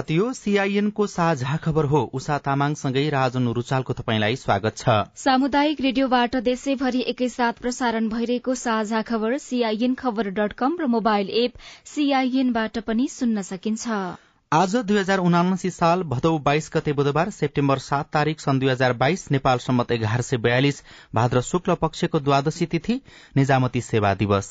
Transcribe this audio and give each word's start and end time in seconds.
शुभ 0.00 0.06
प्रभात 0.06 0.16
यो 0.16 0.32
सीआईएनको 0.32 1.06
साझा 1.06 1.56
खबर 1.56 1.84
हो। 1.84 2.00
उषा 2.14 2.36
तामाङसँगै 2.40 3.08
राजन 3.10 3.48
रुचालको 3.50 3.92
तपाईँलाई 3.92 4.36
स्वागत 4.36 4.76
छ। 4.76 4.88
सामुदायिक 5.14 5.80
रेडियोबाट 5.80 6.36
देशैभरि 6.38 7.00
एकैसाथ 7.06 7.60
प्रसारण 7.60 8.08
भइरहेको 8.08 8.54
साझा 8.54 9.02
खबर 9.02 9.36
सीआईएन 9.38 9.94
खबर 9.94 10.30
डट 10.30 10.52
कम 10.56 10.76
र 10.80 10.86
मोबाइल 10.86 11.28
एप 11.42 11.52
सीआईएनबाट 11.84 12.78
पनि 12.80 13.08
सुन्न 13.10 13.42
सकिन्छ। 13.44 14.00
आज 14.52 14.76
दुई 14.78 14.98
हजार 14.98 15.18
उनासी 15.20 15.70
साल 15.70 16.02
भदौ 16.08 16.32
बाइस 16.40 16.70
गते 16.74 16.92
बुधबार 16.94 17.30
सेप्टेम्बर 17.32 17.78
सात 17.80 18.10
तारीक 18.12 18.40
सन् 18.40 18.60
दुई 18.60 18.70
हजार 18.70 18.96
बाइस 18.96 19.30
नेपाल 19.30 19.58
सम्मत 19.60 19.92
एघार 19.92 20.22
सय 20.22 20.36
बयालिस 20.40 20.82
भाद्र 21.14 21.40
शुक्ल 21.44 21.74
पक्षको 21.76 22.20
द्वादशी 22.20 22.66
तिथि 22.66 23.00
निजामती 23.36 23.80
सेवा 23.82 24.14
दिवस। 24.16 24.50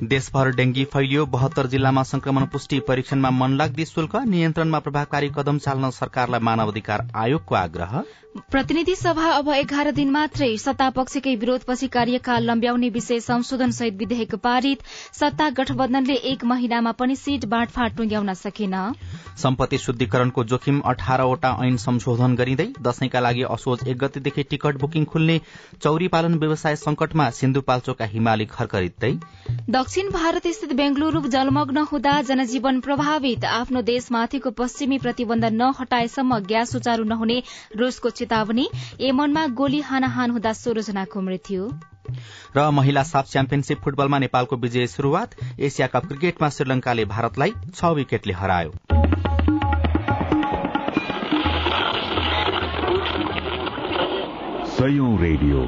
देशभर 0.00 0.50
डेंगी 0.56 0.84
फैलियो 0.84 1.24
बहत्तर 1.26 1.66
जिल्लामा 1.66 2.02
संक्रमण 2.02 2.44
पुष्टि 2.46 2.78
परीक्षणमा 2.88 3.30
मनलाग्दी 3.30 3.84
शुल्क 3.84 4.14
नियन्त्रणमा 4.26 4.78
प्रभावकारी 4.78 5.28
कदम 5.36 5.58
चाल्न 5.58 5.90
सरकारलाई 5.90 6.40
मानव 6.40 6.70
अधिकार 6.70 7.06
आयोगको 7.16 7.54
आग्रह। 7.56 8.02
प्रतिनिधि 8.50 8.94
सभा 8.94 9.30
अब 9.32 9.48
एघार 9.50 9.90
दिन 9.92 10.10
मात्रै 10.10 10.56
सत्तापक्षकै 10.56 11.34
विरोधपछि 11.36 11.86
कार्यकाल 11.88 12.44
लम्ब्याउने 12.44 12.88
विषय 12.88 13.20
संशोधन 13.20 13.70
सहित 13.70 13.94
विधेयक 13.98 14.34
पारित 14.34 14.82
सत्ता 15.12 15.48
गठबन्धनले 15.50 16.14
एक 16.32 16.44
महिनामा 16.44 16.92
पनि 16.92 17.16
सीट 17.16 17.44
बाँडफाँड 17.46 17.96
टुंग्याउन 17.96 18.32
सकेन। 18.36 18.76
सम्पत्ति 19.42 19.78
शुद्धिकरणको 19.78 20.44
जोखिम 20.44 20.80
अठारवटा 20.86 21.50
ऐन 21.64 21.76
संशोधन 21.78 22.34
गरिँदै 22.36 22.68
दशैंका 22.82 23.20
लागि 23.20 23.42
असोज 23.50 23.86
एक 23.88 23.98
गतेदेखि 23.98 24.42
टिकट 24.50 24.78
बुकिङ 24.80 25.04
खुल्ने 25.10 25.40
चौरी 25.82 26.08
पालन 26.08 26.38
व्यवसाय 26.38 26.76
संकटमा 26.76 27.28
सिन्धुपाल्चोकका 27.32 28.04
हिमाली 28.14 28.46
खरखरिँदै 28.48 29.12
दक्षिण 29.88 30.08
भारत 30.12 30.46
स्थित 30.46 30.72
बेंगलुरू 30.76 31.20
जलमग्न 31.32 31.82
हुँदा 31.82 32.20
जनजीवन 32.22 32.80
प्रभावित। 32.80 33.44
आफ्नो 33.48 33.80
देशमाथिको 33.82 34.50
पश्चिमी 34.50 34.98
प्रतिबन्ध 34.98 35.44
नहटाएसम्म 35.52 36.38
ग्यास 36.44 36.72
सुचारू 36.72 37.04
नहुने 37.04 37.36
रूसको 37.76 38.10
चेतावनी। 38.10 38.68
एमनमा 39.00 39.46
गोली 39.56 39.80
हानाहान 39.80 40.30
हुँदा 40.30 40.52
सोह्र 40.52 40.82
जनाको 40.82 41.20
मृत्यु। 41.20 41.70
र 42.56 42.68
महिला 42.70 43.02
साफ 43.02 43.30
च्याम्पियनशीप 43.30 43.78
फुटबलमा 43.78 44.18
नेपालको 44.18 44.56
विजय 44.56 44.86
शुरूआत 44.86 45.30
एसिया 45.58 45.86
कप 45.86 46.06
क्रिकेटमा 46.06 46.48
श्रीलंकाले 46.48 47.04
भारतलाई 47.06 47.52
छ 47.74 47.84
विकेटले 47.96 48.32
हरायो। 48.32 48.72
रेडियो। 55.20 55.62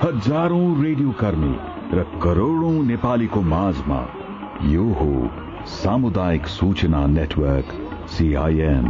हजारौं 0.00 0.68
रेडियो 0.82 1.10
कर्मी। 1.20 1.69
र 1.92 2.02
करोड़ौं 2.22 2.82
नेपालीको 2.84 3.40
माझमा 3.42 3.96
यो 4.64 4.82
हो 4.94 5.66
सामुदायिक 5.70 6.46
सूचना 6.46 7.00
नेटवर्क 7.06 7.72
सीआईएन 8.10 8.86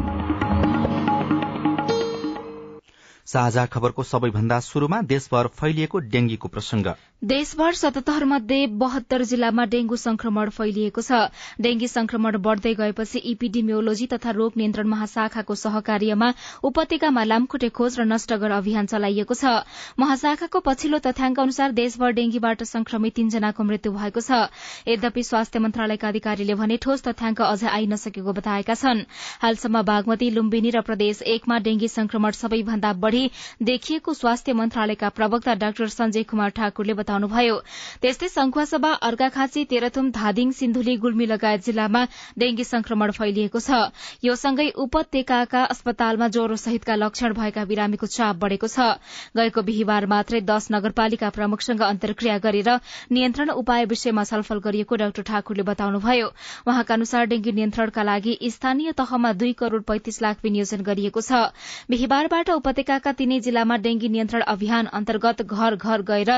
साझा 3.26 3.64
खबरको 3.66 4.02
सबैभन्दा 4.02 4.60
शुरूमा 4.60 5.00
देशभर 5.08 5.46
फैलिएको 5.54 5.98
डेंगीको 6.08 6.48
प्रसंग 6.48 6.92
देशभर 7.22 7.74
सतहत्तर 7.74 8.24
मध्ये 8.24 8.66
बहत्तर 8.80 9.22
जिल्लामा 9.30 9.64
डेंगू 9.72 9.96
संक्रमण 9.96 10.48
फैलिएको 10.50 11.00
छ। 11.00 11.16
डेंगी 11.60 11.88
संक्रमण 11.88 12.36
बढ़दै 12.40 12.72
गएपछि 12.74 13.18
इपिडिमियोलोजी 13.32 14.06
तथा 14.12 14.30
रोग 14.30 14.52
नियन्त्रण 14.56 14.88
महाशाखाको 14.88 15.54
सहकार्यमा 15.54 16.32
उपत्यकामा 16.64 17.24
लामखुट्टे 17.24 17.68
खोज 17.76 17.98
र 18.00 18.04
नष्ट 18.08 18.32
गर 18.34 18.50
अभियान 18.50 18.86
चलाइएको 18.86 19.34
छ। 19.34 19.52
महाशाखाको 20.00 20.60
पछिल्लो 20.60 20.98
तथ्याङ्क 20.98 21.40
अनुसार 21.40 21.72
देशभर 21.72 22.10
डेंगीबाट 22.16 22.62
संक्रमित 22.64 23.14
तीनजनाको 23.14 23.64
मृत्यु 23.64 23.92
भएको 23.92 24.20
छ। 24.20 24.40
यद्यपि 24.88 25.22
स्वास्थ्य 25.22 25.58
मन्त्रालयका 25.60 26.08
अधिकारीले 26.08 26.54
भने 26.56 26.80
ठोस 26.80 27.04
तथ्याङ्क 27.04 27.44
अझै 27.50 27.68
आइ 27.68 27.86
नसकेको 27.92 28.32
बताएका 28.40 28.78
छन्। 28.84 29.04
हालसम्म 29.44 29.84
बागमती 29.92 30.30
लुम्बिनी 30.30 30.70
र 30.70 30.80
प्रदेश 30.88 31.22
एकमा 31.36 31.60
डेंगी 31.68 31.92
संक्रमण 31.98 32.40
सबैभन्दा 32.40 32.96
बढ़ी 33.04 33.22
देखिएको 33.62 34.14
स्वास्थ्य 34.14 34.58
मन्त्रालयका 34.64 35.14
प्रवक्ता 35.20 35.60
डाक्टर 35.66 35.94
संजय 35.98 36.28
कुमार 36.32 36.50
ठाकुरले 36.56 37.00
बताउनुभयो। 37.10 37.56
त्यस्तै 38.02 38.28
संखुवासभा 38.30 38.90
अर्घाखाँची 39.02 39.64
तेह्रथुम 39.66 40.10
धादिङ 40.14 40.50
सिन्धुली 40.54 40.94
गुल्मी 41.02 41.26
लगायत 41.26 41.60
जिल्लामा 41.66 42.02
डेंगी 42.38 42.64
संक्रमण 42.64 43.10
फैलिएको 43.10 43.58
छ। 43.58 43.90
यो 44.22 44.34
सँगै 44.34 44.68
उपत्यकाका 44.78 45.62
अस्पतालमा 45.74 46.28
ज्वरो 46.30 46.56
सहितका 46.56 46.94
लक्षण 46.94 47.32
भएका 47.34 47.64
बिरामीको 47.66 48.06
चाप 48.06 48.36
बढ़ेको 48.38 48.68
छ। 48.68 49.02
गएको 49.34 49.62
बिहिबार 49.66 50.06
मात्रै 50.06 50.40
दश 50.46 50.70
नगरपालिका 50.70 51.28
प्रमुखसँग 51.34 51.82
अन्तर्क्रिया 51.82 52.38
गरेर 52.38 52.70
नियन्त्रण 53.10 53.50
उपाय 53.58 53.84
विषयमा 53.90 54.24
छलफल 54.24 54.62
गरिएको 54.62 54.94
डाक्टर 55.02 55.22
ठाकुरले 55.26 55.66
बताउनुभयो। 55.66 56.30
उहाँका 56.62 56.94
अनुसार 56.94 57.26
डेंगी 57.26 57.52
नियन्त्रणका 57.52 58.02
लागि 58.06 58.38
स्थानीय 58.54 58.92
तहमा 58.94 59.32
दुई 59.34 59.52
करोड़ 59.58 59.82
पैंतिस 59.82 60.22
लाख 60.22 60.46
विनियोजन 60.46 60.86
गरिएको 60.86 61.20
छ। 61.20 61.42
बिहिबारबाट 61.90 62.50
उपत्यकाका 62.52 62.98
जिल्लाका 63.00 63.12
तीनै 63.18 63.40
जिल्लामा 63.40 63.76
डेंगी 63.80 64.08
नियन्त्रण 64.10 64.42
अभियान 64.44 64.86
अन्तर्गत 64.92 65.42
घर 65.42 65.76
घर 65.76 66.02
गएर 66.04 66.30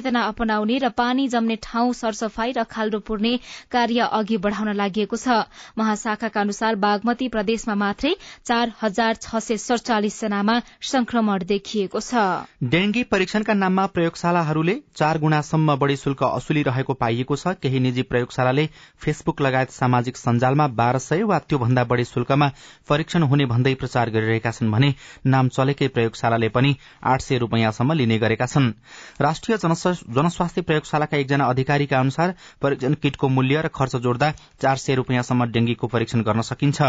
सचेतना 0.00 0.20
अपनाउने 0.24 0.78
र 0.78 0.88
पानी 0.90 1.26
जम्ने 1.28 1.56
ठाउँ 1.60 1.92
सरसफाई 1.92 2.52
र 2.52 2.64
खाल्डो 2.64 2.98
पुर्ने 3.04 3.36
कार्य 3.68 4.08
अघि 4.10 4.36
बढ़ाउन 4.38 4.72
लागि 4.72 5.04
छ। 5.06 5.44
महाशाखाका 5.76 6.40
अनुसार 6.40 6.74
बागमती 6.76 7.28
प्रदेशमा 7.28 7.74
मात्रै 7.76 8.14
चार 8.42 8.72
हजार 8.80 9.14
छ 9.16 9.36
सय 9.38 9.56
सड़चालिस 9.58 10.20
जनामा 10.20 10.56
संक्रमण 10.82 11.44
देखिएको 11.44 12.00
छ। 12.00 12.48
डेंगी 12.64 13.02
परीक्षणका 13.12 13.54
नाममा 13.54 13.86
प्रयोगशालाहरूले 13.92 14.76
चार 14.96 15.18
गुणासम्म 15.20 15.76
बढ़ी 15.76 15.96
शुल्क 15.98 16.22
असुलिरहेको 16.24 16.94
पाइएको 16.96 17.36
छ। 17.36 17.54
केही 17.60 17.80
निजी 17.80 18.02
प्रयोगशालाले 18.08 18.66
फेसबुक 19.04 19.40
लगायत 19.42 19.70
सामाजिक 19.72 20.16
सञ्जालमा 20.16 20.66
बाह्र 20.80 20.98
सय 21.00 21.22
वा 21.24 21.38
त्योभन्दा 21.44 21.84
बढ़ी 21.84 22.04
शुल्कमा 22.06 22.48
परीक्षण 22.88 23.22
हुने 23.28 23.46
भन्दै 23.52 23.74
प्रचार 23.76 24.10
गरिरहेका 24.10 24.50
छन् 24.50 24.72
भने 24.72 24.94
नाम 25.28 25.48
चलेकै 25.50 25.88
प्रयोगशालाले 25.90 26.48
पनि 26.50 26.74
आठ 27.04 27.20
सय 27.20 27.38
रूपियाँसम्म 27.38 27.92
लिने 27.92 28.18
गरेका 28.18 28.46
छन्। 28.46 28.72
राष्ट्रिय 29.20 29.56
जनस्वास्थ्य 29.90 30.62
प्रयोगशालाका 30.62 31.16
एकजना 31.16 31.44
अधिकारीका 31.46 31.98
अनुसार 32.00 32.34
परीक्षण 32.62 32.94
किटको 32.94 33.28
मूल्य 33.28 33.62
र 33.62 33.68
खर्च 33.70 33.96
जोड्दा 33.96 34.30
चार 34.62 34.76
सय 34.76 34.94
रूपियाँसम्म 34.94 35.44
डेंगीको 35.50 35.86
परीक्षण 35.86 36.22
गर्न 36.22 36.40
सकिन्छ। 36.42 36.82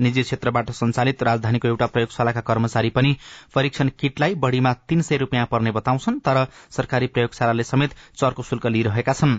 निजी 0.00 0.22
क्षेत्रबाट 0.22 0.70
संचालित 0.72 1.22
राजधानीको 1.22 1.68
एउटा 1.68 1.86
प्रयोगशालाका 1.86 2.40
कर्मचारी 2.42 2.90
पनि 2.90 3.16
परीक्षण 3.54 3.90
किटलाई 4.00 4.34
बढ़ीमा 4.36 4.72
तीन 4.88 5.02
सय 5.02 5.16
रूपियाँ 5.16 5.46
पर्ने 5.46 5.70
बताउँछन् 5.72 6.18
तर 6.20 6.46
सरकारी 6.70 7.06
प्रयोगशालाले 7.06 7.62
समेत 7.64 7.94
चर्को 8.16 8.42
शुल्क 8.42 8.66
लिइरहेका 8.66 9.12
छन्। 9.12 9.38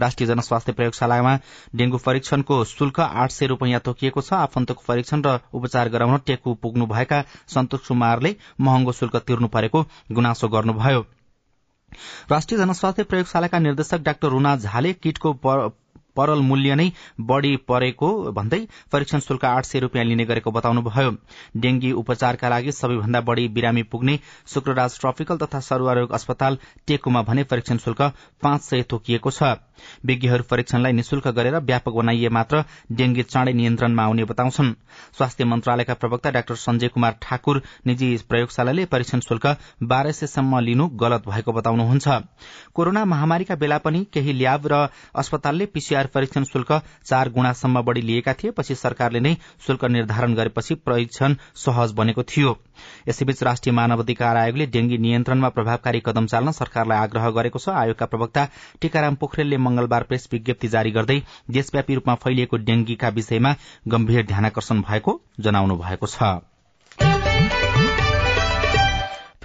राष्ट्रिय 0.00 0.28
जनस्वास्थ्य 0.28 0.72
प्रयोगशालामा 0.72 1.38
डेंगू 1.76 1.98
परीक्षणको 2.06 2.62
शुल्क 2.66 3.00
आठ 3.00 3.30
सय 3.30 3.46
रूपियाँ 3.46 3.80
तोकिएको 3.80 4.20
छ। 4.20 4.32
आफन्तको 4.36 4.82
परीक्षण 4.88 5.22
र 5.26 5.38
उपचार 5.52 5.88
गराउन 5.88 6.18
टेकु 6.26 6.54
पुग्नुभएका 6.62 7.22
सन्तोष 7.48 7.86
कुमारले 7.88 8.34
महँगो 8.60 8.92
शुल्क 8.92 9.16
तिर्नु 9.26 9.48
परेको 9.48 9.82
गुनासो 10.12 10.48
गर्नुभयो। 10.48 11.04
राष्ट्रिय 12.30 12.58
जनस्वास्थ्य 12.60 13.04
प्रयोगशालाका 13.12 13.58
निर्देशक 13.60 14.04
डाक्टर 14.10 14.28
रूना 14.36 14.56
झाले 14.68 14.92
किटको 15.02 15.36
परल 16.16 16.40
मूल्य 16.42 16.74
नै 16.74 16.90
बढ़ी 17.22 17.56
परेको 17.68 18.10
भन्दै 18.32 18.60
परीक्षण 18.92 19.20
शुल्क 19.20 19.44
आठ 19.44 19.64
सय 19.64 19.80
रूपियाँ 19.80 20.04
लिने 20.04 20.24
गरेको 20.24 20.50
बताउनुभयो। 20.50 21.10
डेंगी 21.56 21.92
उपचारका 21.94 22.48
लागि 22.48 22.72
सबैभन्दा 22.72 23.20
बढ़ी 23.22 23.48
बिरामी 23.50 23.82
पुग्ने 23.84 24.18
शुक्रराज 24.46 24.98
ट्रपिकल 25.00 25.36
तथा 25.38 25.60
सरूवा 25.62 25.94
अस्पताल 26.16 26.58
टेकुमा 26.86 27.22
भने 27.22 27.44
परीक्षण 27.44 27.76
शुल्क 27.78 28.02
पाँच 28.42 28.62
सय 28.62 28.82
तोकिएको 28.90 29.30
छ। 29.30 29.56
विज्ञहरू 30.06 30.44
परीक्षणलाई 30.50 30.92
निशुल्क 30.92 31.26
गरेर 31.36 31.56
व्यापक 31.60 31.92
बनाइए 31.94 32.28
मात्र 32.32 32.62
डेंगी 32.92 33.22
चाँडै 33.24 33.52
नियन्त्रणमा 33.52 34.02
आउने 34.04 34.24
बताउँछन्। 34.24 34.72
स्वास्थ्य 35.16 35.44
मन्त्रालयका 35.44 35.94
प्रवक्ता 35.94 36.30
डाक्टर 36.30 36.54
संजय 36.56 36.88
कुमार 36.88 37.16
ठाकुर 37.22 37.62
निजी 37.86 38.08
प्रयोगशालाले 38.28 38.84
परीक्षण 38.86 39.20
शुल्क 39.20 39.46
बाह्र 39.84 40.12
सयसम्म 40.12 40.58
लिनु 40.60 40.86
गलत 40.96 41.28
भएको 41.28 41.52
बताउनुहुन्छ। 41.52 42.08
कोरोना 42.74 43.04
महामारीका 43.04 43.54
बेला 43.56 43.78
पनि 43.78 44.04
केही 44.12 44.32
ल्याब 44.32 44.66
र 44.66 44.88
अस्पतालले 45.14 45.66
पीसीआर 45.66 46.05
परीक्षण 46.06 46.44
शुल्क 46.44 46.72
चार 47.06 47.28
गुणासम्म 47.28 47.82
बढ़ी 47.82 48.02
लिएका 48.02 48.32
थिए। 48.32 48.50
पछि 48.50 48.74
सरकारले 48.74 49.20
नै 49.20 49.34
शुल्क 49.66 49.84
निर्धारण 49.86 50.34
गरेपछि 50.34 50.74
परीक्षण 50.86 51.34
सहज 51.56 51.92
बनेको 51.92 52.22
थियो। 52.22 52.56
यसैबीच 53.08 53.42
राष्ट्रिय 53.42 53.74
मानव 53.74 54.02
अधिकार 54.02 54.36
आयोगले 54.36 54.66
डेंगी 54.66 54.98
नियन्त्रणमा 54.98 55.48
प्रभावकारी 55.48 56.00
कदम 56.06 56.26
चाल्न 56.26 56.50
सरकारलाई 56.52 56.98
आग्रह 56.98 57.30
गरेको 57.30 57.58
छ। 57.58 57.68
आयोगका 57.76 58.06
प्रवक्ता 58.06 58.48
टीकाराम 58.80 59.14
पोखरेलले 59.16 59.56
मंगलबार 59.58 60.02
प्रेस 60.02 60.28
विज्ञप्ति 60.32 60.68
जारी 60.68 60.90
गर्दै 60.90 61.20
देशव्यापी 61.50 61.94
रूपमा 61.94 62.14
फैलिएको 62.24 62.56
डेंगीका 62.66 63.08
विषयमा 63.12 63.54
गम्भीर 63.88 64.26
ध्यानकर्षण 64.26 64.82
भएको 64.82 65.20
जनाउनु 65.40 65.76
भएको 65.76 66.06
छ। 66.08 66.55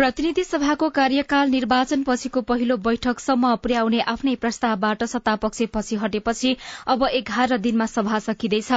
प्रतिनिधि 0.01 0.43
सभाको 0.43 0.87
कार्यकाल 0.89 1.49
निर्वाचन 1.49 2.03
पछिको 2.03 2.41
पहिलो 2.41 2.75
बैठकसम्म 2.85 3.49
पुर्याउने 3.63 3.99
आफ्नै 4.11 4.31
प्रस्तावबाट 4.35 5.03
सत्तापक्ष 5.09 5.65
पछि 5.73 5.95
हटेपछि 6.03 6.55
अब 6.87 7.03
एघार 7.09 7.57
दिनमा 7.59 7.85
सभा 7.87 8.19
सकिँदैछ। 8.19 8.71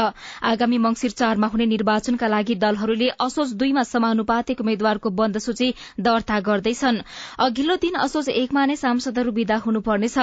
आगामी 0.45 0.79
मंगिर 0.79 1.11
चारमा 1.13 1.47
हुने 1.47 1.67
निर्वाचनका 1.67 2.29
लागि 2.29 2.55
दलहरूले 2.57 3.09
असोज 3.27 3.55
दुईमा 3.55 3.83
समानुपातिक 3.85 4.61
उम्मेद्वारको 4.61 5.11
बन्द 5.13 5.39
सूची 5.39 5.71
दर्ता 6.01 6.41
गर्दैछन्। 6.41 7.01
अघिल्लो 7.39 7.77
दिन 7.87 7.97
असोज 8.01 8.29
एकमा 8.35 8.67
नै 8.67 8.77
सांसदहरू 8.77 9.33
विदा 9.33 9.57
हुनुपर्नेछ। 9.65 10.19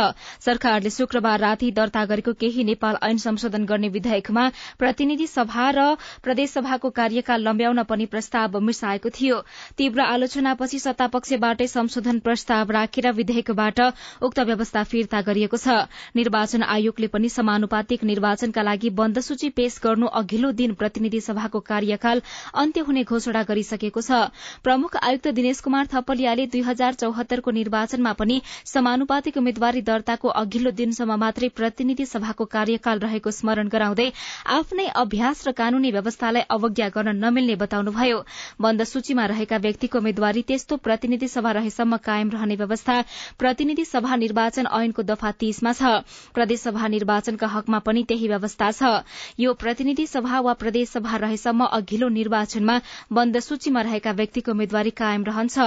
सरकारले 0.45 0.89
शुक्रबार 0.92 1.39
राति 1.39 1.71
दर्ता 1.71 2.06
गरेको 2.13 2.33
केही 2.45 2.68
नेपाल 2.69 3.01
ऐन 3.01 3.18
संशोधन 3.25 3.65
गर्ने 3.65 3.89
विधेयकमा 3.98 4.45
प्रतिनिधि 4.77 5.27
सभा 5.33 5.68
र 5.71 5.89
प्रदेशसभाको 6.21 6.94
कार्यकाल 7.01 7.50
लम्ब्याउन 7.50 7.83
पनि 7.89 8.06
प्रस्ताव 8.13 8.59
मिसाएको 8.62 9.15
थियो। 9.19 9.44
तीव्र 9.77 10.07
आलोचनापछि 10.12 10.80
सत्तापक्षबाटै 10.91 11.67
संशोधन 11.69 12.17
प्रस्ताव 12.19 12.71
राखेर 12.71 13.11
विधेयकबाट 13.13 13.79
उक्त 14.21 14.39
व्यवस्था 14.41 14.83
फिर्ता 14.83 15.19
गरिएको 15.23 15.57
छ। 15.57 15.88
निर्वाचन 16.15 16.63
आयोगले 16.65 17.07
पनि 17.07 17.29
समानुपातिक 17.31 18.03
निर्वाचनका 18.03 18.61
लागि 18.61 18.89
बन्द 18.91 19.19
सूची 19.21 19.49
पेश 19.55 19.79
गर्नु 19.83 20.07
अघिल्लो 20.11 20.51
दिन 20.53 20.73
प्रतिनिधि 20.75 21.21
सभाको 21.21 21.59
कार्यकाल 21.63 22.21
अन्त्य 22.55 22.81
हुने 22.83 23.03
घोषणा 23.03 23.43
गरिसकेको 23.47 24.01
छ। 24.01 24.19
प्रमुख 24.63 24.97
आयुक्त 25.01 25.27
दिनेश 25.31 25.59
कुमार 25.61 25.88
थपलियाले 25.93 26.45
दुई 26.51 26.61
हजार 26.67 26.99
चौहत्तरको 26.99 27.51
निर्वाचनमा 27.51 28.13
पनि 28.19 28.41
समानुपातिक 28.65 29.38
उम्मेद्वारी 29.38 29.81
दर्ताको 29.83 30.35
अघिल्लो 30.43 30.75
दिनसम्म 30.81 31.19
मात्रै 31.23 31.49
प्रतिनिधि 31.55 32.05
सभाको 32.05 32.49
कार्यकाल 32.51 32.99
रहेको 33.05 33.31
स्मरण 33.31 33.71
गराउँदै 33.71 34.09
आफ्नै 34.57 34.88
अभ्यास 34.97 35.47
र 35.47 35.55
कानूनी 35.55 35.91
व्यवस्थालाई 35.91 36.49
अवज्ञा 36.51 36.89
गर्न 36.91 37.15
नमिल्ने 37.23 37.55
बताउनुभयो। 37.63 38.21
बन्द 38.61 38.83
सूचीमा 38.91 39.25
रहेका 39.27 39.57
व्यक्तिको 39.61 39.97
उम्मेद्वारी 39.97 40.41
त्यस्तो 40.43 40.80
प्रतिनिधि 40.83 41.27
सभा 41.27 41.51
रहेसम्म 41.51 41.97
कायम 42.05 42.29
रहने 42.31 42.55
व्यवस्था 42.55 42.95
प्रतिनिधि 43.39 43.85
सभा 43.85 44.15
निर्वाचन 44.15 44.67
ऐनको 44.73 45.03
दफा 45.03 45.31
तीसमा 45.39 45.73
छ। 45.73 46.03
प्रदेशसभा 46.33 46.87
निर्वाचनका 46.87 47.47
हकमा 47.47 47.79
पनि 47.79 48.03
त्यही 48.03 48.27
व्यवस्था 48.27 48.71
छ। 48.71 49.03
यो 49.39 49.53
प्रतिनिधि 49.55 50.05
सभा 50.07 50.39
वा 50.41 50.53
प्रदेश 50.61 50.89
सभा 50.89 51.15
रहेसम्म 51.17 51.65
अघिल्लो 51.71 52.09
निर्वाचनमा 52.11 52.79
बन्द 53.11 53.39
सूचीमा 53.41 53.81
रहेका 53.81 54.11
व्यक्तिको 54.11 54.51
उम्मेद्वारी 54.51 54.89
कायम 54.97 55.23
रहन्छ। 55.23 55.59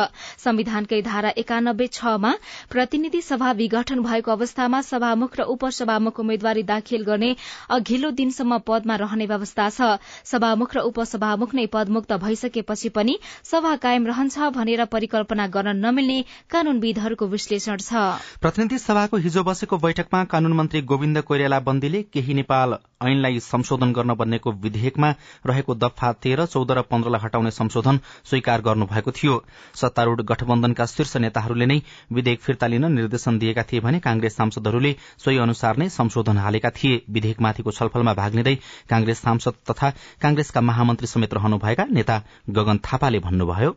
संविधानकै 0.45 1.01
धारा 1.03 1.31
एकानब्बे 1.37 1.87
छमा 1.93 2.33
प्रतिनिधि 2.71 3.21
सभा 3.23 3.51
विघटन 3.55 4.03
भएको 4.03 4.31
अवस्थामा 4.33 4.81
सभामुख 4.83 5.37
र 5.37 5.43
उपसभामुख 5.55 6.21
उम्मेद्वारी 6.21 6.63
दाखिल 6.65 7.05
गर्ने 7.05 7.35
अघिल्लो 7.71 8.11
दिनसम्म 8.13 8.59
पदमा 8.67 8.97
रहने 8.97 9.27
व्यवस्था 9.27 9.69
छ। 9.71 9.99
सभामुख 10.25 10.75
र 10.75 10.81
उपसभामुख 10.91 11.55
नै 11.55 11.67
पदमुक्त 11.73 12.13
भइसकेपछि 12.25 12.89
पनि 12.91 13.19
सभा 13.45 13.75
कायम 13.79 14.07
रहन्छ 14.07 14.51
भनेर 14.55 14.85
परिकल्पना 14.95 15.47
गर्न 15.51 15.77
नमिल्ने 15.79 16.19
कानूनविदहरूको 16.51 17.27
विश्लेषण 17.29 17.77
छ। 17.79 18.07
प्रतिनिधि 18.41 18.79
सभाको 18.79 19.17
हिजो 19.19 19.43
बसेको 19.45 19.77
बैठकमा 19.79 20.25
कानून 20.33 20.53
मन्त्री 20.55 20.83
गोविन्द 20.85 21.21
कोइराला 21.23 21.61
बन्दीले 21.61 22.03
केही 22.09 22.35
नेपाल 22.35 22.77
ऐनलाई 23.05 23.39
संशोधन 23.43 23.93
गर्न 23.93 24.15
बन्नेको 24.17 24.51
विधेयकमा 24.63 25.09
रहेको 25.47 25.75
दफा 25.77 26.13
तेह्र 26.23 26.47
चौध 26.47 26.71
र 26.73 26.83
पन्ध्रलाई 26.91 27.21
हटाउने 27.23 27.51
संशोधन 27.53 27.99
स्वीकार 28.25 28.61
गर्नुभएको 28.63 29.11
थियो। 29.13 29.35
सत्तारूढ़ 29.75 30.23
गठबन्धनका 30.25 30.87
शीर्ष 30.87 31.17
नेताहरूले 31.19 31.67
नै 31.67 31.79
विधेयक 32.13 32.41
फिर्ता 32.41 32.67
लिन 32.67 32.91
निर्देशन 32.95 33.39
दिएका 33.39 33.63
थिए 33.63 33.81
भने 33.81 33.99
कांग्रेस 34.01 34.37
सांसदहरूले 34.37 34.93
सोही 35.19 35.39
अनुसार 35.39 35.77
नै 35.77 35.89
संशोधन 35.91 36.39
हालेका 36.39 36.71
थिए। 36.73 37.03
विधेयकमाथिको 37.09 37.71
छलफलमा 37.71 38.15
भाग 38.15 38.35
लिँदै 38.35 38.55
कांग्रेस 38.91 39.19
सांसद 39.21 39.55
तथा 39.71 39.91
कांग्रेसका 40.23 40.61
महामन्त्री 40.63 41.07
समेत 41.07 41.35
रहनुभएका 41.35 41.85
नेता 41.91 42.23
गगन 42.51 42.79
थापाले 42.85 43.19
भन्नुभयो। 43.21 43.77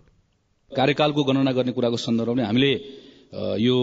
कार्यकालको 0.71 1.23
गणना 1.23 1.51
गर्ने 1.57 1.71
कुराको 1.71 1.97
सन्दर्भमा 1.97 2.43
हामीले 2.43 2.71
यो 3.59 3.75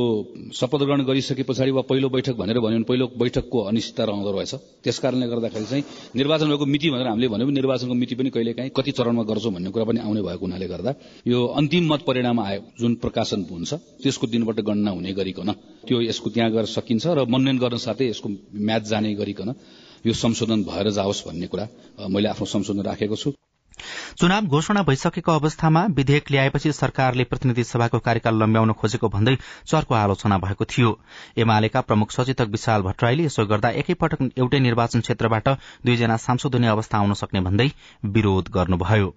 शपथ 0.53 0.81
ग्रहण 0.85 1.01
गरिसके 1.05 1.43
पछाडि 1.49 1.71
वा 1.71 1.83
पहिलो 1.89 2.09
बैठक 2.09 2.37
भनेर 2.37 2.59
भन्यो 2.61 2.79
भने 2.79 2.85
पहिलो 2.85 3.07
बैठकको 3.21 3.59
अनिश्चितता 3.71 4.05
रहँदो 4.05 4.31
रहेछ। 4.33 4.55
त्यस 4.85 4.99
कारणले 5.01 5.27
गर्दाखेरि 5.27 5.65
चाहिँ 5.65 5.85
निर्वाचन 6.17 6.49
भएको 6.49 6.67
मिति 6.67 6.91
भनेर 6.91 7.09
हामीले 7.09 7.29
भन्यो 7.29 7.47
भने 7.47 7.55
निर्वाचनको 7.55 7.95
मिति 7.95 8.15
पनि 8.15 8.31
कहिलेकाहीँ 8.31 8.71
कति 8.77 8.93
चरणमा 8.93 9.23
गर्छौँ 9.25 9.53
भन्ने 9.53 9.71
कुरा 9.75 9.85
पनि 9.85 10.01
आउने 10.01 10.23
भएको 10.23 10.45
हुनाले 10.47 10.67
गर्दा 10.69 10.95
यो 11.27 11.39
अन्तिम 11.61 11.93
मत 11.93 12.05
परिणाम 12.09 12.41
आयो 12.41 12.61
जुन 12.81 12.95
प्रकाशन 13.05 13.47
हुन्छ 13.51 13.73
त्यसको 14.03 14.27
दिनबाट 14.33 14.61
गणना 14.69 14.91
हुने 14.91 15.13
गरिकन 15.13 15.51
त्यो 15.89 16.01
यसको 16.09 16.31
त्यहाँ 16.31 16.51
गएर 16.53 16.67
सकिन्छ 16.77 17.05
र 17.07 17.25
मनोनयन 17.25 17.59
गर्न 17.65 17.77
साथै 17.81 18.09
यसको 18.13 18.29
म्याच 18.61 18.83
जाने 18.93 19.15
गरिकन 19.21 19.55
यो 20.07 20.13
संशोधन 20.25 20.63
भएर 20.69 20.91
जाओस् 20.99 21.25
भन्ने 21.29 21.47
कुरा 21.49 21.65
मैले 22.09 22.29
आफ्नो 22.29 22.47
संशोधन 22.47 22.83
राखेको 22.93 23.17
छु। 23.17 23.33
चुनाव 24.21 24.47
घोषणा 24.47 24.83
भइसकेको 24.83 25.33
अवस्थामा 25.33 25.81
विधेयक 25.91 26.31
ल्याएपछि 26.31 26.73
सरकारले 26.73 27.25
प्रतिनिधि 27.25 27.63
सभाको 27.65 27.99
कार्यकाल 27.99 28.35
लम्ब्याउन 28.43 28.73
खोजेको 28.73 29.09
भन्दै 29.11 29.35
चर्को 29.67 29.95
आलोचना 29.95 30.37
भएको 30.39 30.65
थियो। 30.65 30.91
एमालेका 31.37 31.81
प्रमुख 31.81 32.11
सचेतक 32.11 32.49
विशाल 32.49 32.83
भट्टराईले 32.83 33.25
यसो 33.25 33.47
गर्दा 33.47 33.69
एकैपटक 33.75 34.39
एउटै 34.39 34.59
निर्वाचन 34.61 35.01
क्षेत्रबाट 35.01 35.49
दुईजना 35.85 36.17
सांसद 36.17 36.55
हुने 36.55 36.69
अवस्था 36.69 36.99
आउन 36.99 37.15
सक्ने 37.15 37.41
भन्दै 37.41 37.67
विरोध 38.07 38.51
गर्नुभयो। 38.55 39.09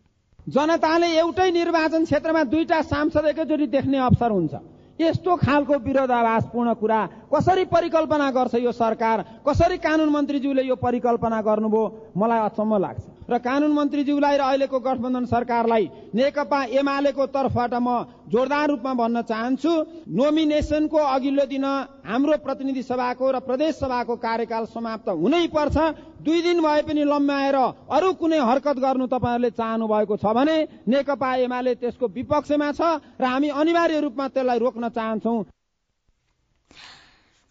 जनताले 0.50 1.08
एउटै 1.18 1.50
निर्वाचन 1.52 2.06
क्षेत्रमा 2.06 2.44
दुईटा 2.46 2.82
सांसद 2.84 3.26
एकैचोटि 3.28 3.68
देख्ने 3.68 3.98
अवसर 4.00 4.32
हुन्छ। 4.32 4.54
यस्तो 5.00 5.36
खालको 5.36 5.78
विरोधाभासपूर्ण 5.86 6.74
कुरा 6.74 7.06
कसरी 7.34 7.66
परिकल्पना 7.70 8.32
गर्छ 8.32 8.56
यो 8.56 8.72
सरकार? 8.74 9.26
कसरी 9.46 9.78
कानून 9.78 10.10
मन्त्रीज्यूले 10.10 10.64
यो 10.64 10.76
परिकल्पना 10.76 11.42
गर्नुभयो? 11.42 11.86
मलाई 12.18 12.40
अचम्म 12.50 12.78
लाग्छ। 12.78 13.17
र 13.30 13.38
कानून 13.38 13.72
मन्त्रीज्यूलाई 13.72 14.38
र 14.38 14.42
अहिलेको 14.42 14.80
गठबन्धन 14.80 15.26
सरकारलाई 15.28 15.86
नेकपा 16.16 16.60
एमालेको 16.80 17.26
तर्फबाट 17.28 17.74
म 17.76 17.88
जोरदार 18.32 18.68
रूपमा 18.70 18.94
भन्न 18.94 19.22
चाहन्छु। 19.28 19.74
नोमिनेसनको 20.16 20.98
अघिल्लो 20.98 21.46
दिन 21.52 21.66
हाम्रो 22.08 22.38
प्रतिनिधि 22.40 22.84
सभाको 22.88 23.26
र 23.32 23.40
प्रदेश 23.44 23.76
सभाको 23.84 24.16
कार्यकाल 24.16 24.64
समाप्त 24.72 25.08
हुनै 25.12 25.44
पर्छ। 25.52 25.78
दुई 26.24 26.42
दिन 26.42 26.58
भए 26.64 26.82
पनि 26.88 27.04
लम्ब्याएर 27.04 27.58
अरू 27.92 28.14
कुनै 28.16 28.40
हरकत 28.40 28.78
गर्नु 28.80 29.06
तपाईँहरूले 29.12 29.52
चाहनु 29.60 29.86
भएको 29.88 30.16
छ 30.18 30.26
भने 30.32 30.58
नेकपा 30.88 31.30
एमाले 31.44 31.76
त्यसको 31.84 32.06
विपक्षमा 32.08 32.72
छ 32.72 32.82
र 33.20 33.24
हामी 33.28 33.50
अनिवार्य 33.52 34.00
रूपमा 34.08 34.28
त्यसलाई 34.28 34.60
रोक्न 34.60 34.90
चाहन्छौ। 34.90 35.36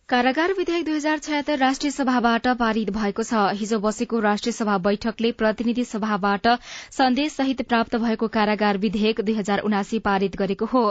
कारागार 0.09 0.53
विधेयक 0.53 0.85
दुई 0.85 0.95
हजार 0.95 1.19
छयत्तर 1.19 1.59
राष्ट्रिय 1.59 1.91
सभाबाट 1.91 2.47
पारित 2.59 2.91
भएको 2.95 3.23
छ। 3.23 3.39
हिजो 3.59 3.79
बसेको 3.79 4.19
राष्ट्रिय 4.21 4.53
सभा 4.53 4.77
बैठकले 4.79 5.31
प्रतिनिधि 5.33 5.85
सभाबाट 5.85 6.47
सन्देश 6.95 7.33
सहित 7.33 7.63
प्राप्त 7.69 7.97
भएको 7.97 8.29
कारागार 8.29 8.79
विधेयक 8.79 9.21
दुई 9.21 9.35
हजार 9.35 9.61
उनासी 9.61 9.99
पारित 9.99 10.37
गरेको 10.37 10.65
हो। 10.67 10.83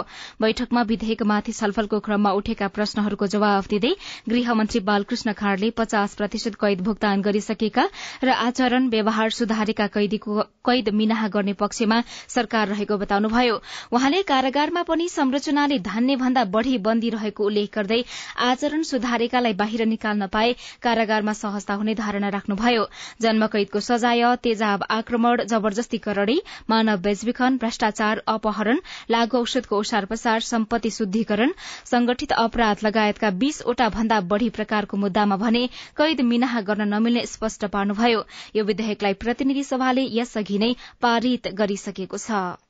बैठकमा 0.41 0.81
विधेयकमाथि 0.89 1.51
छलफलको 1.51 1.99
क्रममा 1.99 2.31
उठेका 2.33 2.67
प्रश्नहरूको 2.75 3.27
जवाब 3.27 3.69
दिँदै 3.69 3.93
गृहमन्त्री 4.29 4.79
बालकृष्ण 4.81 5.33
खाँडले 5.33 5.69
पचास 5.71 6.15
प्रतिशत 6.15 6.59
कैद 6.59 6.81
भुक्तान 6.81 7.21
गरिसकेका 7.21 7.87
र 8.23 8.35
आचरण 8.41 8.89
व्यवहार 8.89 9.29
सुधारेका 9.31 9.87
कैदीको 9.95 10.41
कैद 10.65 10.89
मिनाहा 10.95 11.27
गर्ने 11.29 11.53
पक्षमा 11.55 12.01
सरकार 12.27 12.67
रहेको 12.67 12.97
बताउनुभयो। 12.97 13.55
वहाँले 13.93 14.21
कारागारमा 14.25 14.83
पनि 14.83 15.07
संरचनाले 15.07 15.79
धान्ने 15.87 16.15
भन्दा 16.17 16.43
बढ़ी 16.51 16.77
बन्दी 16.83 17.15
रहेको 17.15 17.45
उल्लेख 17.45 17.73
गर्दै 17.75 18.03
आचरण 18.43 18.83
सुधारेकालाई 19.05 19.53
बाहिर 19.53 19.85
निकाल्न 19.85 20.27
पाए 20.33 20.53
कारागारमा 20.81 21.33
सहजता 21.35 21.73
हुने 21.75 21.93
धारणा 21.95 22.29
राख्नुभयो। 22.35 22.85
जन्मकैदको 23.21 23.79
सजाय 23.79 24.23
तेजाब 24.43 24.83
आक्रमण 24.89 25.43
जबरजस्ती 25.45 25.97
करणी 26.05 26.37
मानव 26.69 26.97
बेचबिखन 27.05 27.57
भ्रष्टाचार 27.61 28.23
अपहरण 28.27 28.79
लागू 29.09 29.37
औषधको 29.37 29.79
ओसार 29.79 30.05
पसार 30.07 30.39
सम्पत्ति 30.49 30.89
शुद्धिकरण 30.97 31.53
संगठित 31.85 32.31
अपराध 32.39 32.83
लगायतका 32.83 33.29
बीसवटा 33.37 33.89
भन्दा 33.91 34.19
बढ़ी 34.25 34.49
प्रकारको 34.57 34.97
मुद्दामा 34.97 35.37
भने 35.37 35.65
कैद 35.97 36.21
मिनाहा 36.25 36.61
गर्न 36.65 36.93
नमिल्ने 36.93 37.25
स्पष्ट 37.27 37.65
पार्नुभयो। 37.69 38.25
यो 38.55 38.63
विधेयकलाई 38.65 39.13
प्रतिनिधि 39.21 39.63
सभाले 39.65 40.09
यसअघि 40.11 40.57
नै 40.57 40.75
पारित 41.01 41.53
गरिसकेको 41.53 42.17
छ। 42.17 42.64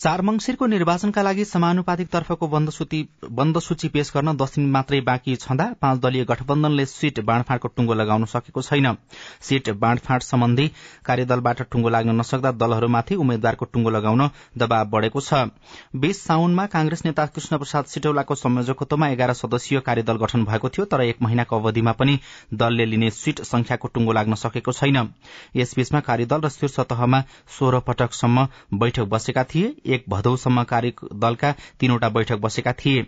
चार 0.00 0.20
मंगिरको 0.22 0.66
निर्वाचनका 0.66 1.22
लागि 1.22 1.44
समानुपातिक 1.46 2.08
तर्फको 2.08 2.46
बन्द 2.48 3.58
सूची 3.60 3.88
पेश 3.88 4.10
गर्न 4.14 4.32
दश 4.36 4.50
दिन 4.54 4.66
मात्रै 4.70 5.00
बाँकी 5.00 5.36
छँदा 5.36 5.64
पाँच 5.82 6.00
दलीय 6.00 6.24
गठबन्धनले 6.24 6.84
सीट 6.86 7.20
बाँडफाँडको 7.24 7.68
टुंगो 7.68 7.94
लगाउन 7.94 8.24
सकेको 8.26 8.62
छैन। 8.62 8.96
सीट 9.40 9.70
बाँडफाँड 9.76 10.22
सम्बन्धी 10.22 10.66
कार्यदलबाट 11.06 11.62
टुंगो 11.62 11.88
लाग्न 11.88 12.14
नसक्दा 12.14 12.52
दलहरूमाथि 12.54 13.14
उम्मेद्वारको 13.16 13.64
टुंगो 13.66 13.90
लगाउन 13.90 14.28
दबाव 14.58 14.90
बढ़ेको 14.90 15.20
छ। 15.20 15.48
बीस 15.96 16.22
साउनमा 16.24 16.66
कांग्रेस 16.66 17.04
नेता 17.04 17.26
कृष्ण 17.28 17.58
प्रसाद 17.58 17.84
सिटौलाको 17.86 18.34
संयोजकत्वमा 18.34 19.08
एघार 19.08 19.32
सदस्यीय 19.34 19.80
कार्यदल 19.80 20.16
गठन 20.18 20.44
भएको 20.44 20.68
थियो 20.68 20.84
तर 20.86 21.00
एक 21.02 21.22
महिनाको 21.22 21.56
अवधिमा 21.56 21.92
पनि 21.94 22.18
दलले 22.54 22.86
लिने 22.86 23.10
सीट 23.12 23.40
संख्याको 23.44 23.88
टुंगो 23.88 24.12
लाग्न 24.12 24.34
सकेको 24.36 24.72
छैन। 24.74 25.08
यसबीचमा 25.56 26.00
कार्यदल 26.02 26.40
र 26.40 26.48
शीर्ष 26.50 26.78
तहमा 26.84 27.22
सोह्र 27.58 27.80
पटकसम्म 27.88 28.46
बैठक 28.76 29.08
बसेका 29.08 29.44
थिए। 29.46 29.74
एक 29.86 30.04
भदौसम्म 30.08 30.62
कार्यदलका 30.64 31.54
तीनवटा 31.80 32.08
बैठक 32.08 32.38
बसेका 32.38 32.72
थिए। 32.72 33.06